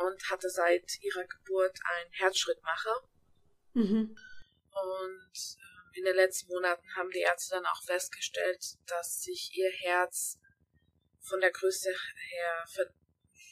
und 0.00 0.30
hatte 0.30 0.50
seit 0.50 0.98
ihrer 1.02 1.24
Geburt 1.24 1.78
einen 1.96 2.12
Herzschrittmacher. 2.12 3.08
Mhm. 3.74 4.16
Und 4.70 5.32
äh, 5.34 5.98
in 5.98 6.04
den 6.04 6.14
letzten 6.14 6.48
Monaten 6.48 6.86
haben 6.96 7.10
die 7.10 7.20
Ärzte 7.20 7.56
dann 7.56 7.66
auch 7.66 7.82
festgestellt, 7.84 8.64
dass 8.86 9.22
sich 9.22 9.50
ihr 9.54 9.70
Herz 9.70 10.38
von 11.20 11.40
der 11.40 11.50
Größe 11.50 11.90
her 11.90 12.64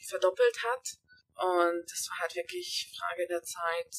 verdoppelt 0.07 0.63
hat. 0.63 0.97
Und 1.35 1.85
es 1.85 2.09
war 2.09 2.19
halt 2.19 2.35
wirklich 2.35 2.91
Frage 2.97 3.27
der 3.27 3.43
Zeit, 3.43 3.93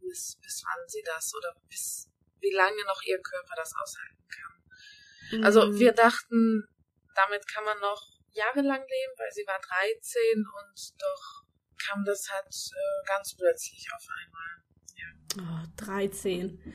bis, 0.00 0.38
bis 0.42 0.62
wann 0.66 0.88
sie 0.88 1.02
das 1.04 1.32
oder 1.34 1.54
bis 1.68 2.08
wie 2.40 2.52
lange 2.52 2.84
noch 2.84 3.02
ihr 3.02 3.20
Körper 3.20 3.54
das 3.56 3.72
aushalten 3.74 4.28
kann. 4.28 5.44
Also 5.44 5.60
mhm. 5.60 5.66
Also 5.68 5.80
wir 5.80 5.92
dachten, 5.92 6.66
damit 7.14 7.46
kann 7.48 7.64
man 7.64 7.78
noch 7.80 8.02
jahrelang 8.32 8.80
leben, 8.80 9.12
weil 9.16 9.32
sie 9.32 9.46
war 9.46 9.58
13 9.60 10.20
und 10.38 11.00
doch 11.00 11.44
kam 11.86 12.04
das 12.04 12.28
halt 12.30 12.46
äh, 12.46 13.06
ganz 13.06 13.34
plötzlich 13.36 13.86
auf 13.94 14.06
einmal. 14.22 14.66
Oh, 15.38 15.66
13. 15.76 16.74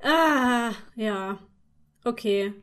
Ah, 0.00 0.72
ja. 0.94 1.38
Okay. 2.04 2.54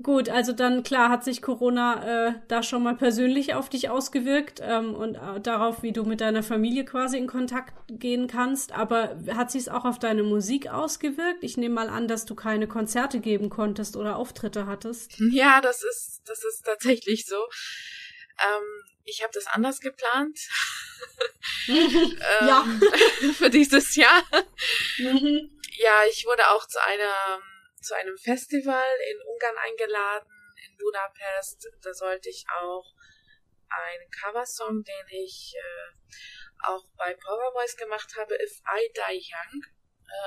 Gut, 0.00 0.28
also 0.28 0.52
dann 0.52 0.84
klar 0.84 1.10
hat 1.10 1.24
sich 1.24 1.42
Corona 1.42 2.28
äh, 2.28 2.34
da 2.46 2.62
schon 2.62 2.84
mal 2.84 2.94
persönlich 2.94 3.54
auf 3.54 3.68
dich 3.68 3.90
ausgewirkt 3.90 4.60
ähm, 4.62 4.94
und 4.94 5.16
äh, 5.16 5.40
darauf, 5.40 5.82
wie 5.82 5.90
du 5.90 6.04
mit 6.04 6.20
deiner 6.20 6.44
Familie 6.44 6.84
quasi 6.84 7.18
in 7.18 7.26
Kontakt 7.26 7.74
gehen 7.88 8.28
kannst. 8.28 8.70
Aber 8.70 9.18
hat 9.34 9.50
sich 9.50 9.62
es 9.62 9.68
auch 9.68 9.84
auf 9.84 9.98
deine 9.98 10.22
Musik 10.22 10.68
ausgewirkt? 10.68 11.42
Ich 11.42 11.56
nehme 11.56 11.74
mal 11.74 11.88
an, 11.88 12.06
dass 12.06 12.26
du 12.26 12.36
keine 12.36 12.68
Konzerte 12.68 13.18
geben 13.18 13.50
konntest 13.50 13.96
oder 13.96 14.16
Auftritte 14.16 14.66
hattest. 14.66 15.16
Ja, 15.32 15.60
das 15.60 15.82
ist 15.82 16.22
das 16.26 16.44
ist 16.44 16.64
tatsächlich 16.64 17.26
so. 17.26 17.36
Ähm, 17.36 18.84
ich 19.04 19.22
habe 19.22 19.32
das 19.34 19.46
anders 19.48 19.80
geplant. 19.80 20.38
ähm, 21.68 21.98
ja. 22.46 22.64
für 23.34 23.50
dieses 23.50 23.96
Jahr. 23.96 24.22
Mhm. 24.98 25.50
Ja, 25.76 26.02
ich 26.10 26.24
wurde 26.24 26.48
auch 26.50 26.66
zu 26.68 26.80
einer 26.82 27.40
zu 27.88 27.96
einem 27.96 28.18
Festival 28.18 28.86
in 29.10 29.18
Ungarn 29.32 29.56
eingeladen, 29.64 30.28
in 30.68 30.76
Budapest. 30.76 31.68
Da 31.82 31.94
sollte 31.94 32.28
ich 32.28 32.44
auch 32.60 32.84
einen 33.70 34.10
Coversong, 34.10 34.84
den 34.84 35.06
ich 35.24 35.54
äh, 35.56 36.66
auch 36.66 36.84
bei 36.96 37.14
Power 37.14 37.52
Voice 37.52 37.76
gemacht 37.76 38.14
habe, 38.18 38.34
If 38.34 38.60
I 38.60 38.92
Die 38.94 39.32
Young, 39.32 39.62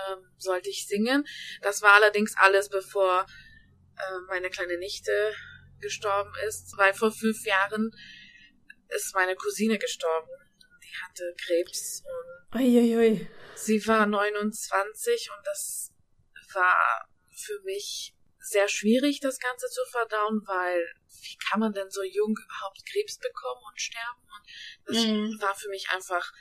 ähm, 0.10 0.34
sollte 0.38 0.70
ich 0.70 0.88
singen. 0.88 1.28
Das 1.62 1.82
war 1.82 1.94
allerdings 1.94 2.36
alles 2.38 2.70
bevor 2.70 3.26
äh, 3.98 4.20
meine 4.28 4.50
kleine 4.50 4.78
Nichte 4.78 5.36
gestorben 5.80 6.34
ist, 6.48 6.74
weil 6.78 6.94
vor 6.94 7.12
fünf 7.12 7.46
Jahren 7.46 7.92
ist 8.90 9.14
meine 9.14 9.36
Cousine 9.36 9.78
gestorben. 9.78 10.30
Die 10.84 10.96
hatte 11.04 11.36
Krebs 11.46 12.04
und 12.06 12.60
Uiuiui. 12.60 13.28
sie 13.56 13.88
war 13.88 14.06
29 14.06 15.30
und 15.36 15.46
das 15.46 15.94
war 16.54 17.11
für 17.34 17.60
mich 17.64 18.16
sehr 18.40 18.68
schwierig, 18.68 19.20
das 19.20 19.40
Ganze 19.40 19.68
zu 19.68 19.82
verdauen, 19.92 20.42
weil 20.46 20.84
wie 21.22 21.38
kann 21.38 21.60
man 21.60 21.74
denn 21.74 21.90
so 21.90 22.02
jung 22.02 22.36
überhaupt 22.36 22.86
Krebs 22.86 23.18
bekommen 23.20 23.62
und 23.70 23.80
sterben? 23.80 24.22
Und 24.22 24.48
das 24.88 25.06
mhm. 25.06 25.42
war 25.42 25.56
für 25.56 25.70
mich 25.70 25.90
einfach 25.90 26.32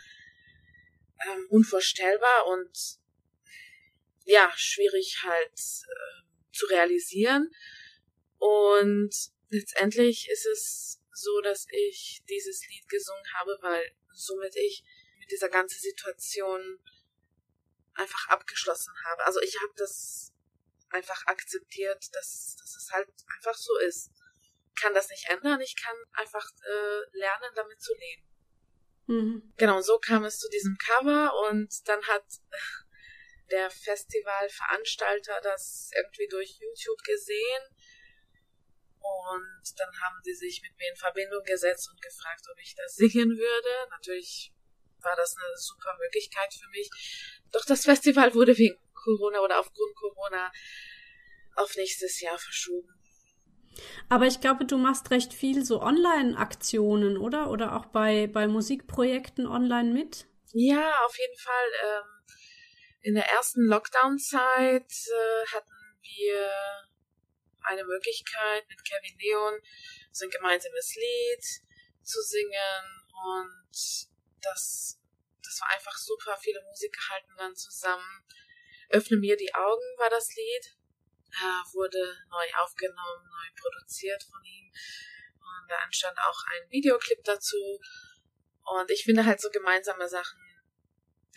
ähm, 1.26 1.46
unvorstellbar 1.50 2.46
und 2.46 2.98
ja, 4.24 4.53
schwierig 4.57 5.22
halt 5.22 5.53
äh, 5.53 6.53
zu 6.53 6.66
realisieren. 6.66 7.50
Und 8.38 9.11
letztendlich 9.50 10.29
ist 10.31 10.46
es 10.46 11.03
so, 11.12 11.40
dass 11.42 11.66
ich 11.70 12.22
dieses 12.29 12.66
Lied 12.68 12.88
gesungen 12.88 13.24
habe, 13.35 13.59
weil 13.61 13.83
somit 14.12 14.57
ich 14.57 14.85
mit 15.18 15.31
dieser 15.31 15.48
ganzen 15.48 15.79
Situation 15.79 16.79
einfach 17.94 18.29
abgeschlossen 18.29 18.94
habe. 19.05 19.26
Also 19.26 19.40
ich 19.40 19.57
habe 19.61 19.72
das 19.76 20.33
einfach 20.90 21.26
akzeptiert, 21.26 22.09
dass, 22.12 22.57
dass 22.59 22.76
es 22.76 22.90
halt 22.92 23.09
einfach 23.37 23.55
so 23.55 23.76
ist. 23.79 24.11
Ich 24.74 24.83
kann 24.83 24.94
das 24.94 25.09
nicht 25.09 25.29
ändern, 25.29 25.61
ich 25.61 25.76
kann 25.76 25.96
einfach 26.12 26.46
äh, 26.62 27.18
lernen, 27.18 27.53
damit 27.55 27.81
zu 27.81 27.92
leben. 27.94 28.31
Mhm. 29.07 29.53
Genau, 29.57 29.81
so 29.81 29.98
kam 29.98 30.24
es 30.24 30.38
zu 30.38 30.48
diesem 30.48 30.76
Cover 30.79 31.33
und 31.48 31.88
dann 31.88 32.03
hat 32.07 32.24
der 33.50 33.70
Festivalveranstalter 33.70 35.40
das 35.42 35.90
irgendwie 35.94 36.29
durch 36.29 36.59
YouTube 36.61 37.03
gesehen 37.03 37.62
und 39.00 39.81
dann 39.81 39.88
haben 40.00 40.20
sie 40.22 40.35
sich 40.35 40.62
mit 40.62 40.76
mir 40.79 40.90
in 40.90 40.96
Verbindung 40.96 41.42
gesetzt 41.42 41.90
und 41.90 42.00
gefragt, 42.00 42.44
ob 42.50 42.59
ich 42.61 42.74
das 42.76 42.94
singen 42.94 43.31
würde. 43.31 43.90
Natürlich 43.90 44.53
war 45.03 45.16
das 45.16 45.37
eine 45.37 45.57
super 45.57 45.96
Möglichkeit 45.98 46.53
für 46.53 46.68
mich. 46.68 46.90
Doch 47.50 47.64
das 47.64 47.85
Festival 47.85 48.35
wurde 48.35 48.57
wegen 48.57 48.79
Corona 49.02 49.40
oder 49.40 49.60
aufgrund 49.60 49.94
Corona 49.96 50.50
auf 51.56 51.74
nächstes 51.76 52.20
Jahr 52.20 52.38
verschoben. 52.38 52.88
Aber 54.08 54.26
ich 54.26 54.40
glaube, 54.40 54.64
du 54.64 54.76
machst 54.76 55.10
recht 55.10 55.32
viel 55.32 55.64
so 55.64 55.80
Online-Aktionen, 55.80 57.16
oder? 57.16 57.50
Oder 57.50 57.76
auch 57.76 57.86
bei, 57.86 58.26
bei 58.26 58.46
Musikprojekten 58.46 59.46
online 59.46 59.92
mit? 59.92 60.26
Ja, 60.52 61.04
auf 61.06 61.16
jeden 61.18 61.38
Fall. 61.38 61.68
Ähm, 61.84 62.36
in 63.02 63.14
der 63.14 63.26
ersten 63.30 63.62
Lockdown-Zeit 63.62 64.92
äh, 64.92 65.46
hatten 65.54 65.98
wir 66.02 66.50
eine 67.62 67.84
Möglichkeit 67.84 68.68
mit 68.68 68.84
Kevin 68.84 69.18
Leon 69.18 69.60
so 70.12 70.24
ein 70.24 70.30
gemeinsames 70.30 70.96
Lied 70.96 71.44
zu 72.02 72.20
singen 72.22 73.06
und 73.10 73.70
das, 74.42 74.98
das 75.42 75.60
war 75.60 75.70
einfach 75.70 75.96
super. 75.96 76.36
Viele 76.40 76.62
Musiker 76.62 77.00
halten 77.10 77.34
dann 77.36 77.54
zusammen. 77.54 78.24
Öffne 78.90 79.16
mir 79.16 79.37
die 79.37 79.55
Augen 79.55 79.98
war 79.98 80.11
das 80.11 80.35
Lied 80.35 80.81
äh, 81.33 81.74
wurde 81.74 82.16
neu 82.29 82.46
aufgenommen, 82.59 83.29
neu 83.29 83.48
produziert 83.55 84.22
von 84.22 84.42
ihm. 84.44 84.70
Und 85.38 85.70
da 85.70 85.83
entstand 85.85 86.18
auch 86.18 86.38
ein 86.53 86.70
Videoclip 86.70 87.22
dazu. 87.24 87.81
Und 88.64 88.90
ich 88.90 89.05
finde 89.05 89.24
halt 89.24 89.40
so 89.40 89.50
gemeinsame 89.50 90.09
Sachen 90.09 90.40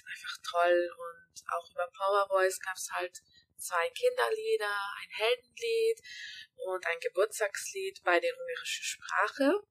einfach 0.06 0.38
toll. 0.44 0.90
Und 0.98 1.44
auch 1.50 1.72
über 1.72 1.90
Power 1.96 2.28
Voice 2.28 2.60
gab 2.60 2.76
es 2.76 2.90
halt 2.92 3.22
zwei 3.58 3.90
Kinderlieder, 3.90 4.76
ein 5.02 5.10
Heldenlied 5.12 6.00
und 6.56 6.86
ein 6.86 7.00
Geburtstagslied 7.00 8.04
bei 8.04 8.20
der 8.20 8.34
ungarischen 8.38 8.84
Sprache. 8.84 9.64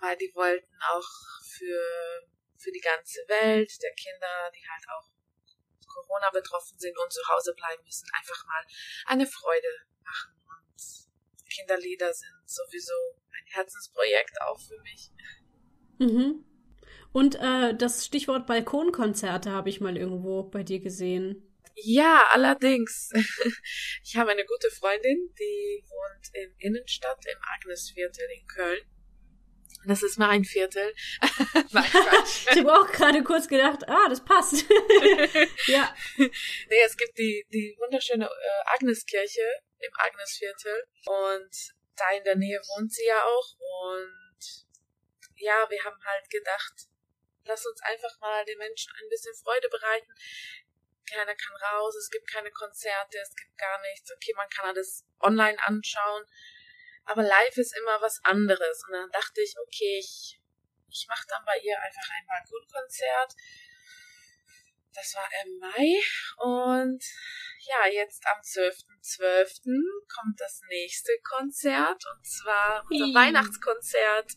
Weil 0.00 0.16
die 0.16 0.32
wollten 0.34 0.78
auch 0.90 1.08
für, 1.56 2.28
für 2.58 2.70
die 2.70 2.80
ganze 2.80 3.20
Welt 3.28 3.70
der 3.82 3.94
Kinder, 3.94 4.50
die 4.54 4.68
halt 4.68 4.84
auch 4.90 5.15
Corona 5.96 6.30
betroffen 6.30 6.78
sind 6.78 6.96
und 6.98 7.12
zu 7.12 7.20
Hause 7.28 7.54
bleiben 7.54 7.82
müssen, 7.84 8.08
einfach 8.12 8.44
mal 8.46 8.64
eine 9.06 9.26
Freude 9.26 9.68
machen. 10.04 10.32
Und 10.44 11.50
Kinderlieder 11.50 12.12
sind 12.12 12.42
sowieso 12.44 12.94
ein 13.30 13.46
Herzensprojekt 13.54 14.40
auch 14.42 14.60
für 14.60 14.78
mich. 14.82 15.10
Mhm. 15.98 16.44
Und 17.12 17.36
äh, 17.36 17.74
das 17.74 18.04
Stichwort 18.04 18.46
Balkonkonzerte 18.46 19.50
habe 19.50 19.70
ich 19.70 19.80
mal 19.80 19.96
irgendwo 19.96 20.42
bei 20.42 20.62
dir 20.62 20.80
gesehen. 20.80 21.42
Ja, 21.74 22.26
allerdings. 22.32 23.10
Ich 24.04 24.16
habe 24.16 24.30
eine 24.30 24.44
gute 24.46 24.70
Freundin, 24.70 25.34
die 25.38 25.84
wohnt 25.88 26.28
in 26.32 26.54
Innenstadt 26.58 27.24
im 27.26 27.38
Agnesviertel 27.54 28.24
in 28.38 28.46
Köln. 28.46 28.80
Das 29.84 30.02
ist 30.02 30.18
mein 30.18 30.44
Viertel. 30.44 30.94
ich 31.22 32.58
habe 32.58 32.72
auch 32.72 32.90
gerade 32.90 33.22
kurz 33.22 33.48
gedacht, 33.48 33.88
ah, 33.88 34.08
das 34.08 34.24
passt. 34.24 34.64
ja. 35.66 35.94
Nee, 36.16 36.82
es 36.84 36.96
gibt 36.96 37.16
die, 37.18 37.46
die 37.52 37.76
wunderschöne 37.78 38.26
äh, 38.26 38.74
Agneskirche 38.74 39.46
im 39.78 39.90
Agnesviertel 39.94 40.84
und 41.06 41.74
da 41.96 42.10
in 42.16 42.24
der 42.24 42.36
Nähe 42.36 42.58
wohnt 42.58 42.92
sie 42.92 43.06
ja 43.06 43.22
auch 43.22 43.54
und 43.92 44.66
ja, 45.36 45.66
wir 45.68 45.84
haben 45.84 46.02
halt 46.04 46.30
gedacht, 46.30 46.88
lass 47.44 47.66
uns 47.66 47.80
einfach 47.82 48.18
mal 48.20 48.44
den 48.44 48.58
Menschen 48.58 48.92
ein 49.00 49.08
bisschen 49.08 49.34
Freude 49.34 49.68
bereiten. 49.68 50.12
Keiner 51.08 51.34
kann 51.34 51.56
raus, 51.72 51.94
es 51.94 52.10
gibt 52.10 52.28
keine 52.30 52.50
Konzerte, 52.50 53.18
es 53.18 53.34
gibt 53.36 53.56
gar 53.58 53.80
nichts. 53.82 54.12
Okay, 54.12 54.32
man 54.34 54.48
kann 54.48 54.66
alles 54.66 55.04
online 55.20 55.56
anschauen 55.64 56.24
aber 57.06 57.22
live 57.22 57.56
ist 57.56 57.76
immer 57.78 58.00
was 58.00 58.20
anderes. 58.24 58.82
Und 58.86 58.92
dann 58.92 59.10
dachte 59.10 59.40
ich, 59.40 59.54
okay, 59.58 59.98
ich, 59.98 60.40
ich 60.88 61.06
mache 61.08 61.26
dann 61.28 61.44
bei 61.44 61.58
ihr 61.62 61.80
einfach 61.80 62.08
ein 62.10 62.26
Balkonkonzert. 62.26 63.32
Das 64.92 65.14
war 65.14 65.28
im 65.44 65.58
Mai. 65.58 66.00
Und 66.38 67.02
ja, 67.60 67.86
jetzt 67.86 68.26
am 68.26 68.40
12.12. 68.40 68.86
.12. 69.06 70.06
kommt 70.12 70.40
das 70.40 70.60
nächste 70.68 71.12
Konzert. 71.22 72.02
Und 72.12 72.26
zwar 72.26 72.84
unser 72.90 73.14
Weihnachtskonzert. 73.14 74.32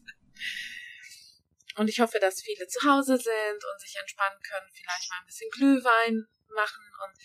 Und 1.75 1.87
ich 1.87 1.99
hoffe, 1.99 2.19
dass 2.19 2.41
viele 2.41 2.67
zu 2.67 2.87
Hause 2.87 3.17
sind 3.17 3.63
und 3.65 3.79
sich 3.79 3.95
entspannen 3.99 4.39
können, 4.43 4.69
vielleicht 4.73 5.09
mal 5.09 5.19
ein 5.19 5.25
bisschen 5.25 5.49
Glühwein 5.51 6.27
machen 6.53 6.85
und 7.05 7.17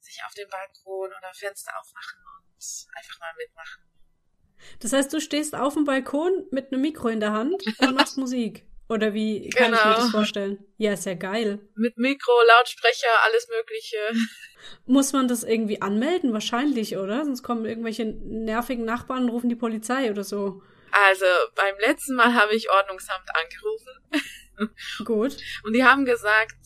sich 0.00 0.22
auf 0.24 0.32
den 0.34 0.48
Balkon 0.48 1.12
oder 1.12 1.34
Fenster 1.34 1.78
aufmachen 1.78 2.20
und 2.36 2.96
einfach 2.96 3.18
mal 3.18 3.34
mitmachen. 3.36 3.97
Das 4.80 4.92
heißt, 4.92 5.12
du 5.12 5.20
stehst 5.20 5.54
auf 5.54 5.74
dem 5.74 5.84
Balkon 5.84 6.46
mit 6.50 6.72
einem 6.72 6.82
Mikro 6.82 7.08
in 7.08 7.20
der 7.20 7.32
Hand 7.32 7.62
und 7.78 7.94
machst 7.94 8.16
Musik. 8.18 8.64
Oder 8.88 9.12
wie 9.12 9.50
kann 9.50 9.72
genau. 9.72 9.78
ich 9.78 9.84
mir 9.84 9.90
das 9.90 10.00
genau. 10.00 10.10
vorstellen? 10.10 10.64
Ja, 10.78 10.92
ist 10.94 11.04
ja 11.04 11.14
geil. 11.14 11.60
Mit 11.74 11.98
Mikro, 11.98 12.32
Lautsprecher, 12.46 13.08
alles 13.24 13.48
Mögliche. 13.48 13.98
Muss 14.86 15.12
man 15.12 15.28
das 15.28 15.44
irgendwie 15.44 15.82
anmelden? 15.82 16.32
Wahrscheinlich, 16.32 16.96
oder? 16.96 17.24
Sonst 17.24 17.42
kommen 17.42 17.66
irgendwelche 17.66 18.06
nervigen 18.06 18.86
Nachbarn 18.86 19.24
und 19.24 19.30
rufen 19.30 19.50
die 19.50 19.56
Polizei 19.56 20.10
oder 20.10 20.24
so. 20.24 20.62
Also, 20.90 21.26
beim 21.54 21.74
letzten 21.80 22.14
Mal 22.14 22.32
habe 22.32 22.54
ich 22.54 22.70
Ordnungsamt 22.70 23.28
angerufen. 23.34 24.72
Gut. 25.04 25.36
Und 25.64 25.74
die 25.74 25.84
haben 25.84 26.06
gesagt, 26.06 26.56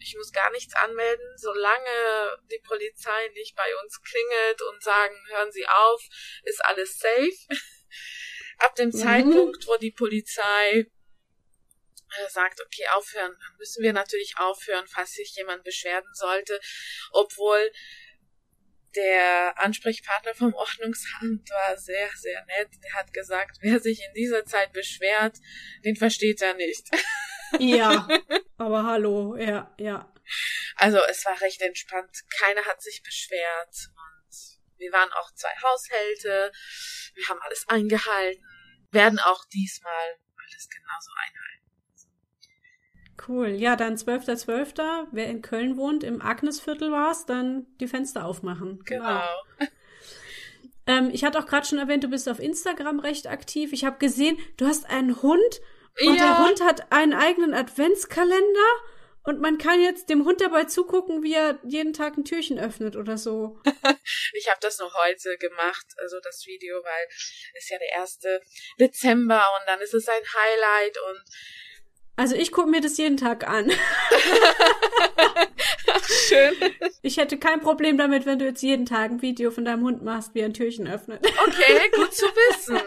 ich 0.00 0.14
muss 0.16 0.32
gar 0.32 0.50
nichts 0.50 0.74
anmelden, 0.74 1.26
solange 1.36 2.38
die 2.50 2.60
Polizei 2.66 3.28
nicht 3.34 3.56
bei 3.56 3.68
uns 3.82 4.00
klingelt 4.02 4.62
und 4.70 4.82
sagen, 4.82 5.14
hören 5.28 5.52
Sie 5.52 5.66
auf, 5.66 6.02
ist 6.44 6.64
alles 6.64 6.98
safe. 6.98 7.32
Ab 8.58 8.74
dem 8.74 8.88
mhm. 8.88 8.92
Zeitpunkt, 8.92 9.66
wo 9.66 9.76
die 9.76 9.92
Polizei 9.92 10.86
äh, 12.16 12.28
sagt, 12.28 12.60
okay, 12.60 12.86
aufhören, 12.92 13.36
dann 13.38 13.56
müssen 13.58 13.82
wir 13.82 13.92
natürlich 13.92 14.34
aufhören, 14.38 14.86
falls 14.86 15.12
sich 15.12 15.34
jemand 15.36 15.62
beschweren 15.64 16.06
sollte, 16.14 16.60
obwohl 17.12 17.70
der 18.96 19.58
Ansprechpartner 19.58 20.34
vom 20.34 20.54
Ordnungsamt 20.54 21.48
war 21.50 21.76
sehr, 21.76 22.08
sehr 22.16 22.44
nett. 22.46 22.70
Der 22.82 22.94
hat 22.94 23.12
gesagt, 23.12 23.58
wer 23.60 23.80
sich 23.80 24.00
in 24.00 24.14
dieser 24.14 24.44
Zeit 24.44 24.72
beschwert, 24.72 25.36
den 25.84 25.96
versteht 25.96 26.40
er 26.42 26.54
nicht. 26.54 26.88
Ja, 27.58 28.08
aber 28.58 28.84
hallo, 28.84 29.36
ja, 29.36 29.74
ja. 29.78 30.12
Also 30.76 30.98
es 31.08 31.24
war 31.24 31.40
recht 31.40 31.60
entspannt. 31.62 32.22
Keiner 32.38 32.64
hat 32.64 32.82
sich 32.82 33.02
beschwert 33.02 33.90
und 33.90 34.78
wir 34.78 34.92
waren 34.92 35.10
auch 35.12 35.32
zwei 35.34 35.50
Haushälte. 35.62 36.52
Wir 37.14 37.28
haben 37.28 37.40
alles 37.42 37.64
eingehalten, 37.68 38.44
werden 38.90 39.18
auch 39.18 39.44
diesmal 39.46 40.18
alles 40.36 40.68
genauso 40.68 41.10
einhalten. 41.16 41.58
Cool. 43.26 43.48
Ja, 43.48 43.76
dann 43.76 43.96
12.12. 43.96 44.76
.12. 44.76 45.08
Wer 45.10 45.26
in 45.26 45.42
Köln 45.42 45.76
wohnt, 45.76 46.04
im 46.04 46.22
Agnesviertel 46.22 46.92
war 46.92 47.10
es, 47.10 47.26
dann 47.26 47.66
die 47.78 47.88
Fenster 47.88 48.24
aufmachen. 48.24 48.82
Genau. 48.84 49.20
genau. 49.58 49.70
ähm, 50.86 51.10
ich 51.12 51.24
hatte 51.24 51.38
auch 51.38 51.46
gerade 51.46 51.66
schon 51.66 51.78
erwähnt, 51.78 52.04
du 52.04 52.08
bist 52.08 52.28
auf 52.28 52.38
Instagram 52.38 53.00
recht 53.00 53.26
aktiv. 53.26 53.72
Ich 53.72 53.84
habe 53.84 53.98
gesehen, 53.98 54.38
du 54.56 54.66
hast 54.66 54.86
einen 54.86 55.20
Hund 55.20 55.60
und 56.06 56.16
ja. 56.16 56.26
der 56.26 56.38
Hund 56.38 56.60
hat 56.60 56.92
einen 56.92 57.14
eigenen 57.14 57.54
Adventskalender 57.54 58.70
und 59.24 59.40
man 59.40 59.58
kann 59.58 59.82
jetzt 59.82 60.08
dem 60.08 60.24
Hund 60.24 60.40
dabei 60.40 60.64
zugucken, 60.64 61.22
wie 61.22 61.34
er 61.34 61.58
jeden 61.62 61.92
Tag 61.92 62.16
ein 62.16 62.24
Türchen 62.24 62.58
öffnet 62.58 62.96
oder 62.96 63.18
so. 63.18 63.60
ich 64.32 64.48
habe 64.48 64.58
das 64.60 64.78
noch 64.78 64.94
heute 64.94 65.36
gemacht, 65.38 65.86
also 65.98 66.16
das 66.22 66.46
Video, 66.46 66.76
weil 66.76 67.06
es 67.54 67.68
ja 67.68 67.78
der 67.78 67.92
erste 67.94 68.40
Dezember 68.80 69.44
und 69.60 69.68
dann 69.68 69.80
ist 69.80 69.92
es 69.92 70.08
ein 70.08 70.22
Highlight 70.22 70.98
und 71.10 71.24
also 72.16 72.34
ich 72.34 72.50
gucke 72.50 72.68
mir 72.68 72.80
das 72.80 72.96
jeden 72.96 73.16
Tag 73.16 73.46
an. 73.46 73.70
Ach, 75.86 76.08
schön. 76.28 76.54
Ich 77.02 77.16
hätte 77.16 77.38
kein 77.38 77.60
Problem 77.60 77.96
damit, 77.96 78.26
wenn 78.26 78.40
du 78.40 78.46
jetzt 78.46 78.62
jeden 78.62 78.86
Tag 78.86 79.12
ein 79.12 79.22
Video 79.22 79.52
von 79.52 79.64
deinem 79.64 79.84
Hund 79.84 80.02
machst, 80.02 80.34
wie 80.34 80.40
er 80.40 80.46
ein 80.46 80.54
Türchen 80.54 80.88
öffnet. 80.88 81.24
Okay, 81.24 81.90
gut 81.94 82.12
zu 82.12 82.26
wissen. 82.26 82.80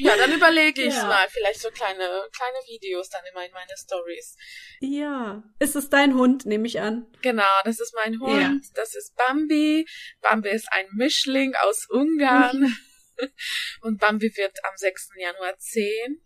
Ja, 0.00 0.16
dann 0.16 0.32
überlege 0.32 0.82
ich 0.82 0.94
ja. 0.94 1.04
mal. 1.04 1.28
Vielleicht 1.28 1.60
so 1.60 1.70
kleine, 1.70 2.26
kleine 2.32 2.58
Videos 2.66 3.08
dann 3.10 3.24
immer 3.30 3.44
in 3.44 3.52
meine 3.52 3.76
Stories. 3.76 4.36
Ja. 4.80 5.42
Ist 5.58 5.76
es 5.76 5.90
dein 5.90 6.14
Hund, 6.14 6.46
nehme 6.46 6.66
ich 6.66 6.80
an? 6.80 7.06
Genau, 7.22 7.60
das 7.64 7.80
ist 7.80 7.94
mein 7.94 8.18
Hund. 8.20 8.64
Ja. 8.64 8.70
Das 8.74 8.94
ist 8.94 9.14
Bambi. 9.16 9.86
Bambi 10.20 10.50
ist 10.50 10.68
ein 10.72 10.86
Mischling 10.92 11.54
aus 11.56 11.86
Ungarn. 11.88 12.76
Und 13.82 14.00
Bambi 14.00 14.32
wird 14.36 14.56
am 14.64 14.76
6. 14.76 15.10
Januar 15.16 15.58
10. 15.58 16.22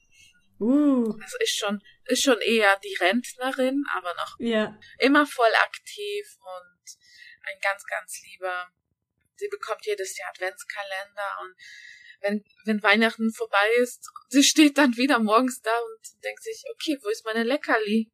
Uh. 0.60 1.12
Das 1.20 1.34
ist 1.40 1.58
schon, 1.58 1.82
ist 2.04 2.22
schon 2.22 2.40
eher 2.40 2.78
die 2.84 2.96
Rentnerin, 3.00 3.84
aber 3.96 4.14
noch 4.14 4.36
ja. 4.38 4.78
immer 4.98 5.26
voll 5.26 5.52
aktiv 5.64 6.26
und 6.38 6.96
ein 7.42 7.58
ganz, 7.60 7.84
ganz 7.84 8.22
lieber. 8.22 8.68
Sie 9.36 9.48
bekommt 9.48 9.84
jedes 9.84 10.16
Jahr 10.16 10.30
Adventskalender 10.30 11.38
und 11.42 11.54
wenn, 12.24 12.42
wenn 12.64 12.82
Weihnachten 12.82 13.32
vorbei 13.32 13.68
ist, 13.82 14.10
sie 14.28 14.42
steht 14.42 14.78
dann 14.78 14.96
wieder 14.96 15.20
morgens 15.20 15.60
da 15.60 15.70
und 15.70 16.24
denkt 16.24 16.42
sich, 16.42 16.64
okay, 16.72 16.98
wo 17.02 17.08
ist 17.08 17.24
meine 17.24 17.44
Leckerli? 17.44 18.10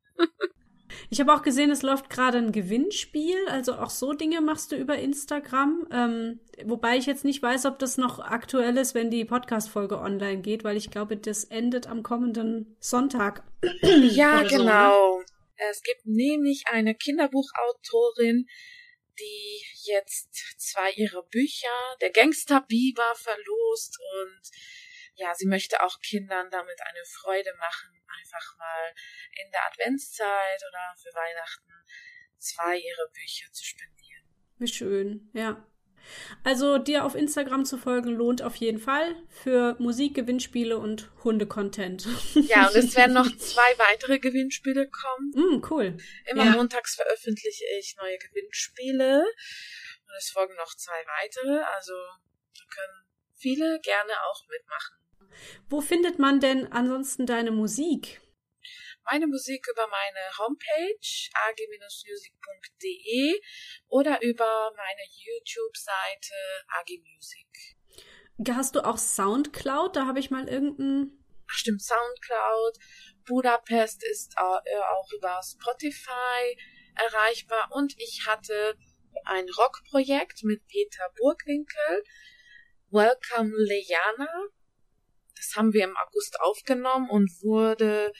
Ich 1.08 1.20
habe 1.20 1.32
auch 1.32 1.42
gesehen, 1.42 1.70
es 1.70 1.82
läuft 1.82 2.10
gerade 2.10 2.38
ein 2.38 2.52
Gewinnspiel. 2.52 3.46
Also 3.48 3.74
auch 3.74 3.90
so 3.90 4.12
Dinge 4.12 4.40
machst 4.40 4.72
du 4.72 4.76
über 4.76 4.96
Instagram. 4.96 5.86
Ähm, 5.92 6.40
wobei 6.64 6.96
ich 6.96 7.06
jetzt 7.06 7.24
nicht 7.24 7.42
weiß, 7.42 7.66
ob 7.66 7.78
das 7.78 7.96
noch 7.96 8.18
aktuell 8.18 8.76
ist, 8.76 8.94
wenn 8.94 9.10
die 9.10 9.24
Podcast-Folge 9.24 9.98
online 9.98 10.40
geht, 10.40 10.64
weil 10.64 10.76
ich 10.76 10.90
glaube, 10.90 11.16
das 11.16 11.44
endet 11.44 11.86
am 11.86 12.02
kommenden 12.02 12.76
Sonntag. 12.80 13.44
Ja, 13.82 14.42
genau. 14.42 14.92
So, 14.92 15.18
ne? 15.18 15.24
Es 15.70 15.82
gibt 15.82 16.06
nämlich 16.06 16.64
eine 16.70 16.94
Kinderbuchautorin, 16.94 18.46
die 19.20 19.62
jetzt 19.84 20.32
zwei 20.58 20.90
ihrer 20.92 21.22
Bücher, 21.24 21.96
Der 22.00 22.10
Gangster 22.10 22.62
Biber, 22.62 23.14
verloren 23.14 23.70
Post 23.70 23.98
und 23.98 24.50
ja, 25.14 25.34
sie 25.34 25.46
möchte 25.46 25.82
auch 25.82 26.00
Kindern 26.00 26.50
damit 26.50 26.80
eine 26.80 27.04
Freude 27.04 27.52
machen, 27.58 27.90
einfach 28.20 28.56
mal 28.58 28.94
in 29.44 29.50
der 29.50 29.66
Adventszeit 29.66 30.60
oder 30.68 30.94
für 30.96 31.14
Weihnachten 31.14 31.72
zwei 32.38 32.78
ihrer 32.78 33.08
Bücher 33.12 33.52
zu 33.52 33.64
spendieren. 33.64 34.24
Wie 34.58 34.68
schön, 34.68 35.30
ja. 35.34 35.66
Also 36.44 36.78
dir 36.78 37.04
auf 37.04 37.14
Instagram 37.14 37.64
zu 37.64 37.76
folgen 37.76 38.10
lohnt 38.10 38.42
auf 38.42 38.56
jeden 38.56 38.78
Fall 38.78 39.14
für 39.28 39.76
Musik, 39.78 40.14
Gewinnspiele 40.14 40.78
und 40.78 41.10
Hunde-Content. 41.24 42.06
Ja, 42.48 42.68
und 42.68 42.76
es 42.76 42.96
werden 42.96 43.14
noch 43.14 43.30
zwei 43.38 43.78
weitere 43.78 44.18
Gewinnspiele 44.18 44.88
kommen. 44.88 45.32
Mm, 45.34 45.64
cool. 45.70 45.96
Immer 46.26 46.44
ja. 46.44 46.50
montags 46.52 46.94
veröffentliche 46.94 47.64
ich 47.78 47.96
neue 47.96 48.18
Gewinnspiele 48.18 49.20
und 49.20 50.14
es 50.18 50.30
folgen 50.30 50.54
noch 50.56 50.74
zwei 50.76 51.04
weitere. 51.20 51.62
Also 51.76 51.92
da 51.92 52.62
können 52.74 53.04
viele 53.34 53.80
gerne 53.82 54.12
auch 54.30 54.46
mitmachen. 54.48 54.96
Wo 55.68 55.80
findet 55.80 56.18
man 56.18 56.40
denn 56.40 56.72
ansonsten 56.72 57.26
deine 57.26 57.50
Musik? 57.50 58.20
Meine 59.10 59.26
Musik 59.26 59.66
über 59.70 59.86
meine 59.88 60.20
Homepage 60.38 61.30
ag-music.de 61.48 63.40
oder 63.88 64.22
über 64.22 64.72
meine 64.76 65.02
YouTube-Seite 65.10 66.34
agimusic. 66.80 67.76
Hast 68.48 68.76
du 68.76 68.84
auch 68.84 68.98
Soundcloud? 68.98 69.96
Da 69.96 70.06
habe 70.06 70.20
ich 70.20 70.30
mal 70.30 70.48
irgendeinen. 70.48 71.24
Ach 71.50 71.54
stimmt, 71.54 71.82
Soundcloud. 71.82 72.78
Budapest 73.26 74.04
ist 74.04 74.34
äh, 74.36 74.40
auch 74.40 75.12
über 75.12 75.40
Spotify 75.42 76.56
erreichbar 76.94 77.70
und 77.72 77.94
ich 77.98 78.26
hatte 78.26 78.76
ein 79.24 79.46
Rockprojekt 79.58 80.44
mit 80.44 80.64
Peter 80.68 81.10
Burgwinkel. 81.16 82.04
Welcome 82.90 83.52
Lejana. 83.56 84.28
Das 85.34 85.56
haben 85.56 85.72
wir 85.72 85.84
im 85.84 85.96
August 85.96 86.40
aufgenommen 86.40 87.10
und 87.10 87.30
wurde 87.42 88.12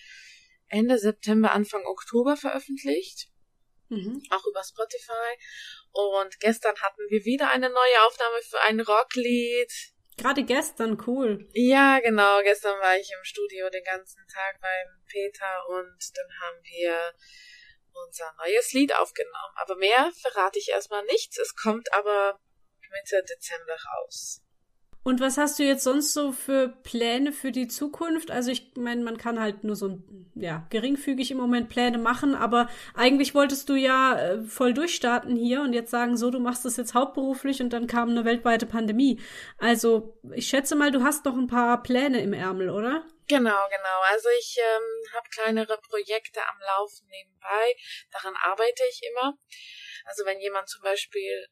Ende 0.70 0.98
September, 0.98 1.52
Anfang 1.52 1.84
Oktober 1.84 2.36
veröffentlicht. 2.36 3.28
Mhm. 3.88 4.22
Auch 4.30 4.46
über 4.46 4.62
Spotify. 4.62 5.36
Und 5.90 6.38
gestern 6.40 6.76
hatten 6.80 7.02
wir 7.08 7.24
wieder 7.24 7.50
eine 7.50 7.68
neue 7.68 8.06
Aufnahme 8.06 8.40
für 8.48 8.60
ein 8.62 8.80
Rocklied. 8.80 9.72
Gerade 10.16 10.44
gestern, 10.44 11.02
cool. 11.06 11.48
Ja, 11.54 11.98
genau. 11.98 12.40
Gestern 12.42 12.78
war 12.80 12.96
ich 12.96 13.10
im 13.10 13.24
Studio 13.24 13.68
den 13.70 13.82
ganzen 13.82 14.24
Tag 14.32 14.60
beim 14.60 15.02
Peter 15.06 15.68
und 15.68 15.98
dann 16.14 16.28
haben 16.40 16.62
wir 16.62 17.14
unser 18.06 18.32
neues 18.38 18.72
Lied 18.72 18.94
aufgenommen. 18.94 19.54
Aber 19.56 19.76
mehr 19.76 20.12
verrate 20.20 20.58
ich 20.58 20.68
erstmal 20.68 21.04
nichts. 21.06 21.38
Es 21.38 21.56
kommt 21.56 21.92
aber 21.92 22.38
Mitte 22.90 23.22
Dezember 23.28 23.76
raus. 23.76 24.42
Und 25.02 25.20
was 25.20 25.38
hast 25.38 25.58
du 25.58 25.62
jetzt 25.62 25.84
sonst 25.84 26.12
so 26.12 26.30
für 26.30 26.68
Pläne 26.68 27.32
für 27.32 27.52
die 27.52 27.68
Zukunft? 27.68 28.30
Also 28.30 28.50
ich 28.50 28.72
meine, 28.76 29.02
man 29.02 29.16
kann 29.16 29.40
halt 29.40 29.64
nur 29.64 29.74
so 29.74 29.98
ja, 30.34 30.66
geringfügig 30.68 31.30
im 31.30 31.38
Moment 31.38 31.70
Pläne 31.70 31.96
machen, 31.96 32.34
aber 32.34 32.68
eigentlich 32.94 33.34
wolltest 33.34 33.70
du 33.70 33.76
ja 33.76 34.18
äh, 34.18 34.42
voll 34.42 34.74
durchstarten 34.74 35.36
hier 35.36 35.62
und 35.62 35.72
jetzt 35.72 35.90
sagen, 35.90 36.18
so, 36.18 36.30
du 36.30 36.38
machst 36.38 36.66
das 36.66 36.76
jetzt 36.76 36.92
hauptberuflich 36.94 37.62
und 37.62 37.72
dann 37.72 37.86
kam 37.86 38.10
eine 38.10 38.26
weltweite 38.26 38.66
Pandemie. 38.66 39.18
Also 39.56 40.18
ich 40.34 40.48
schätze 40.48 40.76
mal, 40.76 40.90
du 40.90 41.02
hast 41.02 41.24
noch 41.24 41.36
ein 41.36 41.46
paar 41.46 41.82
Pläne 41.82 42.20
im 42.20 42.34
Ärmel, 42.34 42.68
oder? 42.68 43.02
Genau, 43.26 43.68
genau. 43.70 43.98
Also 44.10 44.28
ich 44.38 44.58
ähm, 44.58 45.14
habe 45.14 45.28
kleinere 45.30 45.78
Projekte 45.78 46.40
am 46.42 46.58
Laufen 46.66 47.06
nebenbei. 47.08 47.74
Daran 48.10 48.34
arbeite 48.42 48.82
ich 48.90 49.00
immer. 49.10 49.38
Also 50.04 50.26
wenn 50.26 50.40
jemand 50.40 50.68
zum 50.68 50.82
Beispiel 50.82 51.46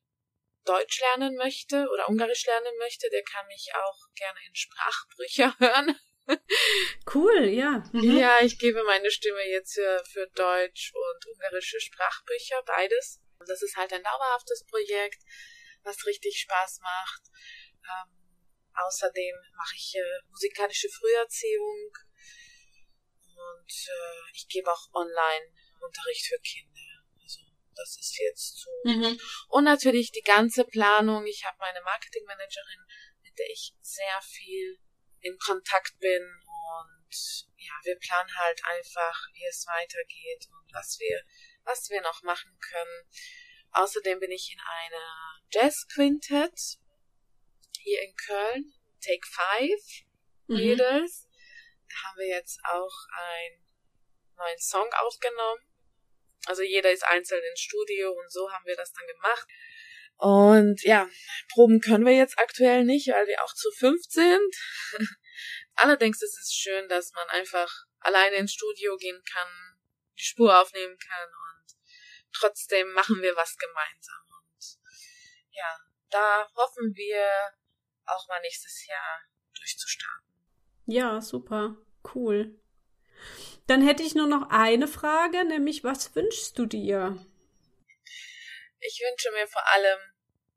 Deutsch 0.69 1.01
lernen 1.01 1.35
möchte 1.37 1.89
oder 1.93 2.09
Ungarisch 2.09 2.45
lernen 2.45 2.77
möchte, 2.79 3.09
der 3.11 3.23
kann 3.23 3.47
mich 3.47 3.71
auch 3.75 3.99
gerne 4.15 4.39
in 4.47 4.55
Sprachbrüche 4.55 5.55
hören. 5.59 5.99
Cool, 7.15 7.49
ja. 7.49 7.83
Mhm. 7.93 8.19
Ja, 8.19 8.41
ich 8.43 8.59
gebe 8.59 8.85
meine 8.85 9.11
Stimme 9.11 9.43
jetzt 9.49 9.75
für, 9.75 10.05
für 10.13 10.27
Deutsch 10.35 10.93
und 10.95 11.27
ungarische 11.33 11.81
Sprachbücher, 11.81 12.63
beides. 12.67 13.21
Das 13.47 13.63
ist 13.63 13.77
halt 13.77 13.93
ein 13.95 14.03
dauerhaftes 14.03 14.67
Projekt, 14.67 15.23
was 15.85 16.05
richtig 16.05 16.39
Spaß 16.39 16.81
macht. 16.83 17.23
Ähm, 17.83 18.13
außerdem 18.75 19.37
mache 19.57 19.75
ich 19.75 19.95
äh, 19.97 20.21
musikalische 20.29 20.89
Früherziehung 20.91 21.93
und 23.25 23.71
äh, 23.71 24.31
ich 24.35 24.49
gebe 24.49 24.71
auch 24.71 24.93
Online-Unterricht 24.93 26.27
für 26.27 26.39
Kinder 26.41 26.88
das 27.79 27.97
ist 27.97 28.19
jetzt 28.19 28.59
so. 28.59 28.71
Mhm. 28.85 29.19
Und 29.49 29.65
natürlich 29.65 30.11
die 30.11 30.23
ganze 30.23 30.65
Planung. 30.65 31.25
Ich 31.27 31.45
habe 31.45 31.57
meine 31.61 31.81
Marketingmanagerin, 31.83 32.85
mit 33.23 33.39
der 33.39 33.47
ich 33.51 33.73
sehr 33.81 34.21
viel 34.23 34.79
in 35.21 35.39
Kontakt 35.39 35.99
bin 35.99 36.23
und 36.23 37.47
ja, 37.57 37.73
wir 37.83 37.99
planen 37.99 38.37
halt 38.37 38.61
einfach, 38.65 39.29
wie 39.33 39.47
es 39.47 39.67
weitergeht 39.67 40.47
und 40.51 40.75
was 40.75 40.99
wir, 40.99 41.23
was 41.65 41.89
wir 41.91 42.01
noch 42.03 42.23
machen 42.23 42.57
können. 42.61 43.09
Außerdem 43.73 44.21
bin 44.21 44.31
ich 44.31 44.53
in 44.53 44.61
einer 44.61 45.41
Jazz 45.51 45.87
Quintet 45.93 46.79
hier 47.81 48.03
in 48.03 48.15
Köln, 48.17 48.75
Take 49.01 49.27
Five 49.27 50.05
mhm. 50.47 50.77
Da 50.77 52.05
haben 52.05 52.19
wir 52.19 52.29
jetzt 52.29 52.61
auch 52.65 52.95
einen 53.17 53.65
neuen 54.37 54.59
Song 54.59 54.89
aufgenommen 54.93 55.68
also 56.47 56.63
jeder 56.63 56.93
ist 56.93 57.05
einzeln 57.05 57.43
ins 57.51 57.61
Studio 57.61 58.13
und 58.13 58.31
so 58.31 58.51
haben 58.51 58.65
wir 58.67 58.77
das 58.77 58.93
dann 58.93 59.07
gemacht. 59.07 59.47
Und 60.17 60.83
ja, 60.83 61.09
Proben 61.53 61.81
können 61.81 62.05
wir 62.05 62.15
jetzt 62.15 62.39
aktuell 62.39 62.85
nicht, 62.85 63.09
weil 63.09 63.27
wir 63.27 63.43
auch 63.45 63.55
zu 63.55 63.71
fünf 63.71 64.03
sind. 64.09 64.55
Allerdings 65.75 66.21
ist 66.23 66.37
es 66.39 66.53
schön, 66.53 66.89
dass 66.89 67.13
man 67.13 67.29
einfach 67.29 67.73
alleine 68.01 68.37
ins 68.37 68.53
Studio 68.53 68.97
gehen 68.97 69.23
kann, 69.31 69.49
die 70.19 70.25
Spur 70.25 70.61
aufnehmen 70.61 70.99
kann 70.99 71.29
und 71.29 71.77
trotzdem 72.33 72.93
machen 72.93 73.23
wir 73.23 73.37
was 73.37 73.57
gemeinsam. 73.57 74.25
Und 74.41 74.79
ja, 75.51 75.79
da 76.11 76.49
hoffen 76.57 76.93
wir 76.95 77.53
auch 78.07 78.27
mal 78.27 78.41
nächstes 78.41 78.87
Jahr 78.87 79.21
durchzustarten. 79.55 80.35
Ja, 80.87 81.21
super. 81.21 81.77
Cool. 82.15 82.59
Dann 83.69 83.87
hätte 83.87 84.03
ich 84.03 84.15
nur 84.15 84.27
noch 84.27 84.49
eine 84.49 84.89
Frage, 84.89 85.45
nämlich 85.45 85.85
was 85.85 86.15
wünschst 86.17 86.59
du 86.59 86.65
dir? 86.65 87.25
Ich 88.81 89.01
wünsche 89.01 89.31
mir 89.33 89.47
vor 89.47 89.63
allem 89.75 89.99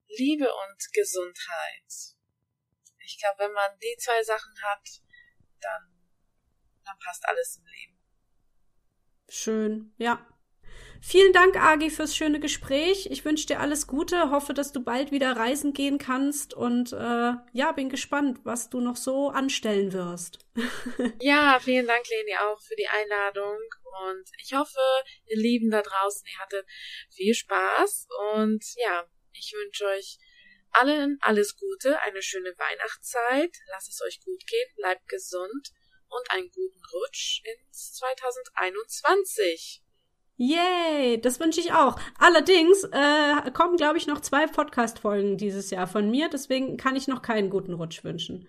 Liebe 0.07 0.45
und 0.45 0.93
Gesundheit. 0.93 2.15
Ich 3.03 3.19
glaube, 3.19 3.39
wenn 3.39 3.51
man 3.51 3.77
die 3.79 3.97
zwei 3.97 4.23
Sachen 4.23 4.53
hat, 4.63 4.87
dann, 5.59 5.91
dann 6.85 6.97
passt 6.99 7.27
alles 7.27 7.57
im 7.57 7.65
Leben. 7.65 7.99
Schön, 9.27 9.93
ja. 9.97 10.25
Vielen 11.03 11.33
Dank, 11.33 11.57
Agi, 11.57 11.89
fürs 11.89 12.15
schöne 12.15 12.39
Gespräch. 12.39 13.07
Ich 13.09 13.25
wünsche 13.25 13.47
dir 13.47 13.59
alles 13.59 13.87
Gute, 13.87 14.29
hoffe, 14.29 14.53
dass 14.53 14.71
du 14.71 14.83
bald 14.83 15.11
wieder 15.11 15.35
reisen 15.35 15.73
gehen 15.73 15.97
kannst 15.97 16.53
und 16.53 16.93
äh, 16.93 17.33
ja, 17.53 17.71
bin 17.75 17.89
gespannt, 17.89 18.39
was 18.43 18.69
du 18.69 18.81
noch 18.81 18.95
so 18.95 19.29
anstellen 19.29 19.93
wirst. 19.93 20.37
ja, 21.19 21.59
vielen 21.59 21.87
Dank, 21.87 22.07
Leni, 22.07 22.37
auch 22.37 22.61
für 22.61 22.75
die 22.75 22.87
Einladung 22.87 23.57
und 24.05 24.29
ich 24.43 24.53
hoffe, 24.53 24.79
ihr 25.25 25.37
Lieben 25.37 25.71
da 25.71 25.81
draußen, 25.81 26.23
ihr 26.31 26.39
hattet 26.39 26.67
viel 27.09 27.33
Spaß 27.33 28.07
und 28.35 28.63
ja, 28.75 29.03
ich 29.33 29.53
wünsche 29.53 29.85
euch 29.87 30.19
allen 30.69 31.17
alles 31.21 31.55
Gute, 31.55 31.99
eine 32.01 32.21
schöne 32.21 32.53
Weihnachtszeit, 32.57 33.57
lasst 33.71 33.89
es 33.89 34.01
euch 34.05 34.21
gut 34.23 34.45
gehen, 34.45 34.69
bleibt 34.75 35.07
gesund 35.07 35.71
und 36.09 36.29
einen 36.29 36.51
guten 36.51 36.81
Rutsch 36.93 37.41
ins 37.43 37.93
2021. 37.93 39.81
Yay, 40.43 41.21
das 41.21 41.39
wünsche 41.39 41.59
ich 41.59 41.71
auch. 41.71 41.99
Allerdings 42.17 42.83
äh, 42.85 43.51
kommen, 43.51 43.77
glaube 43.77 43.99
ich, 43.99 44.07
noch 44.07 44.21
zwei 44.21 44.47
Podcast-Folgen 44.47 45.37
dieses 45.37 45.69
Jahr 45.69 45.85
von 45.85 46.09
mir. 46.09 46.29
Deswegen 46.29 46.77
kann 46.77 46.95
ich 46.95 47.07
noch 47.07 47.21
keinen 47.21 47.51
guten 47.51 47.73
Rutsch 47.73 48.03
wünschen. 48.03 48.47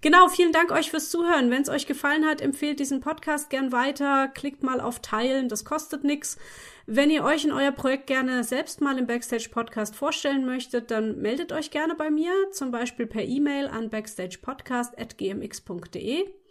Genau, 0.00 0.28
vielen 0.28 0.52
Dank 0.52 0.72
euch 0.72 0.90
fürs 0.90 1.10
Zuhören. 1.10 1.50
Wenn 1.50 1.60
es 1.60 1.68
euch 1.68 1.86
gefallen 1.86 2.24
hat, 2.24 2.40
empfehlt 2.40 2.80
diesen 2.80 3.00
Podcast 3.00 3.50
gern 3.50 3.72
weiter. 3.72 4.28
Klickt 4.28 4.62
mal 4.62 4.80
auf 4.80 5.00
Teilen, 5.00 5.50
das 5.50 5.66
kostet 5.66 6.02
nichts. 6.02 6.38
Wenn 6.86 7.10
ihr 7.10 7.24
euch 7.24 7.44
in 7.44 7.52
euer 7.52 7.72
Projekt 7.72 8.06
gerne 8.06 8.42
selbst 8.42 8.80
mal 8.80 8.96
im 8.96 9.06
Backstage 9.06 9.50
Podcast 9.50 9.94
vorstellen 9.94 10.46
möchtet, 10.46 10.90
dann 10.90 11.20
meldet 11.20 11.52
euch 11.52 11.70
gerne 11.70 11.94
bei 11.94 12.10
mir, 12.10 12.32
zum 12.52 12.70
Beispiel 12.70 13.06
per 13.06 13.22
E-Mail 13.22 13.68
an 13.68 13.90
backstagepodcast.gmx.de. 13.90 16.41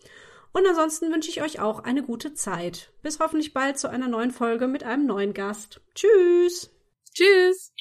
Und 0.53 0.67
ansonsten 0.67 1.11
wünsche 1.11 1.29
ich 1.29 1.41
euch 1.41 1.59
auch 1.59 1.79
eine 1.79 2.03
gute 2.03 2.33
Zeit. 2.33 2.91
Bis 3.01 3.19
hoffentlich 3.19 3.53
bald 3.53 3.79
zu 3.79 3.89
einer 3.89 4.07
neuen 4.07 4.31
Folge 4.31 4.67
mit 4.67 4.83
einem 4.83 5.05
neuen 5.05 5.33
Gast. 5.33 5.81
Tschüss. 5.95 6.69
Tschüss. 7.13 7.73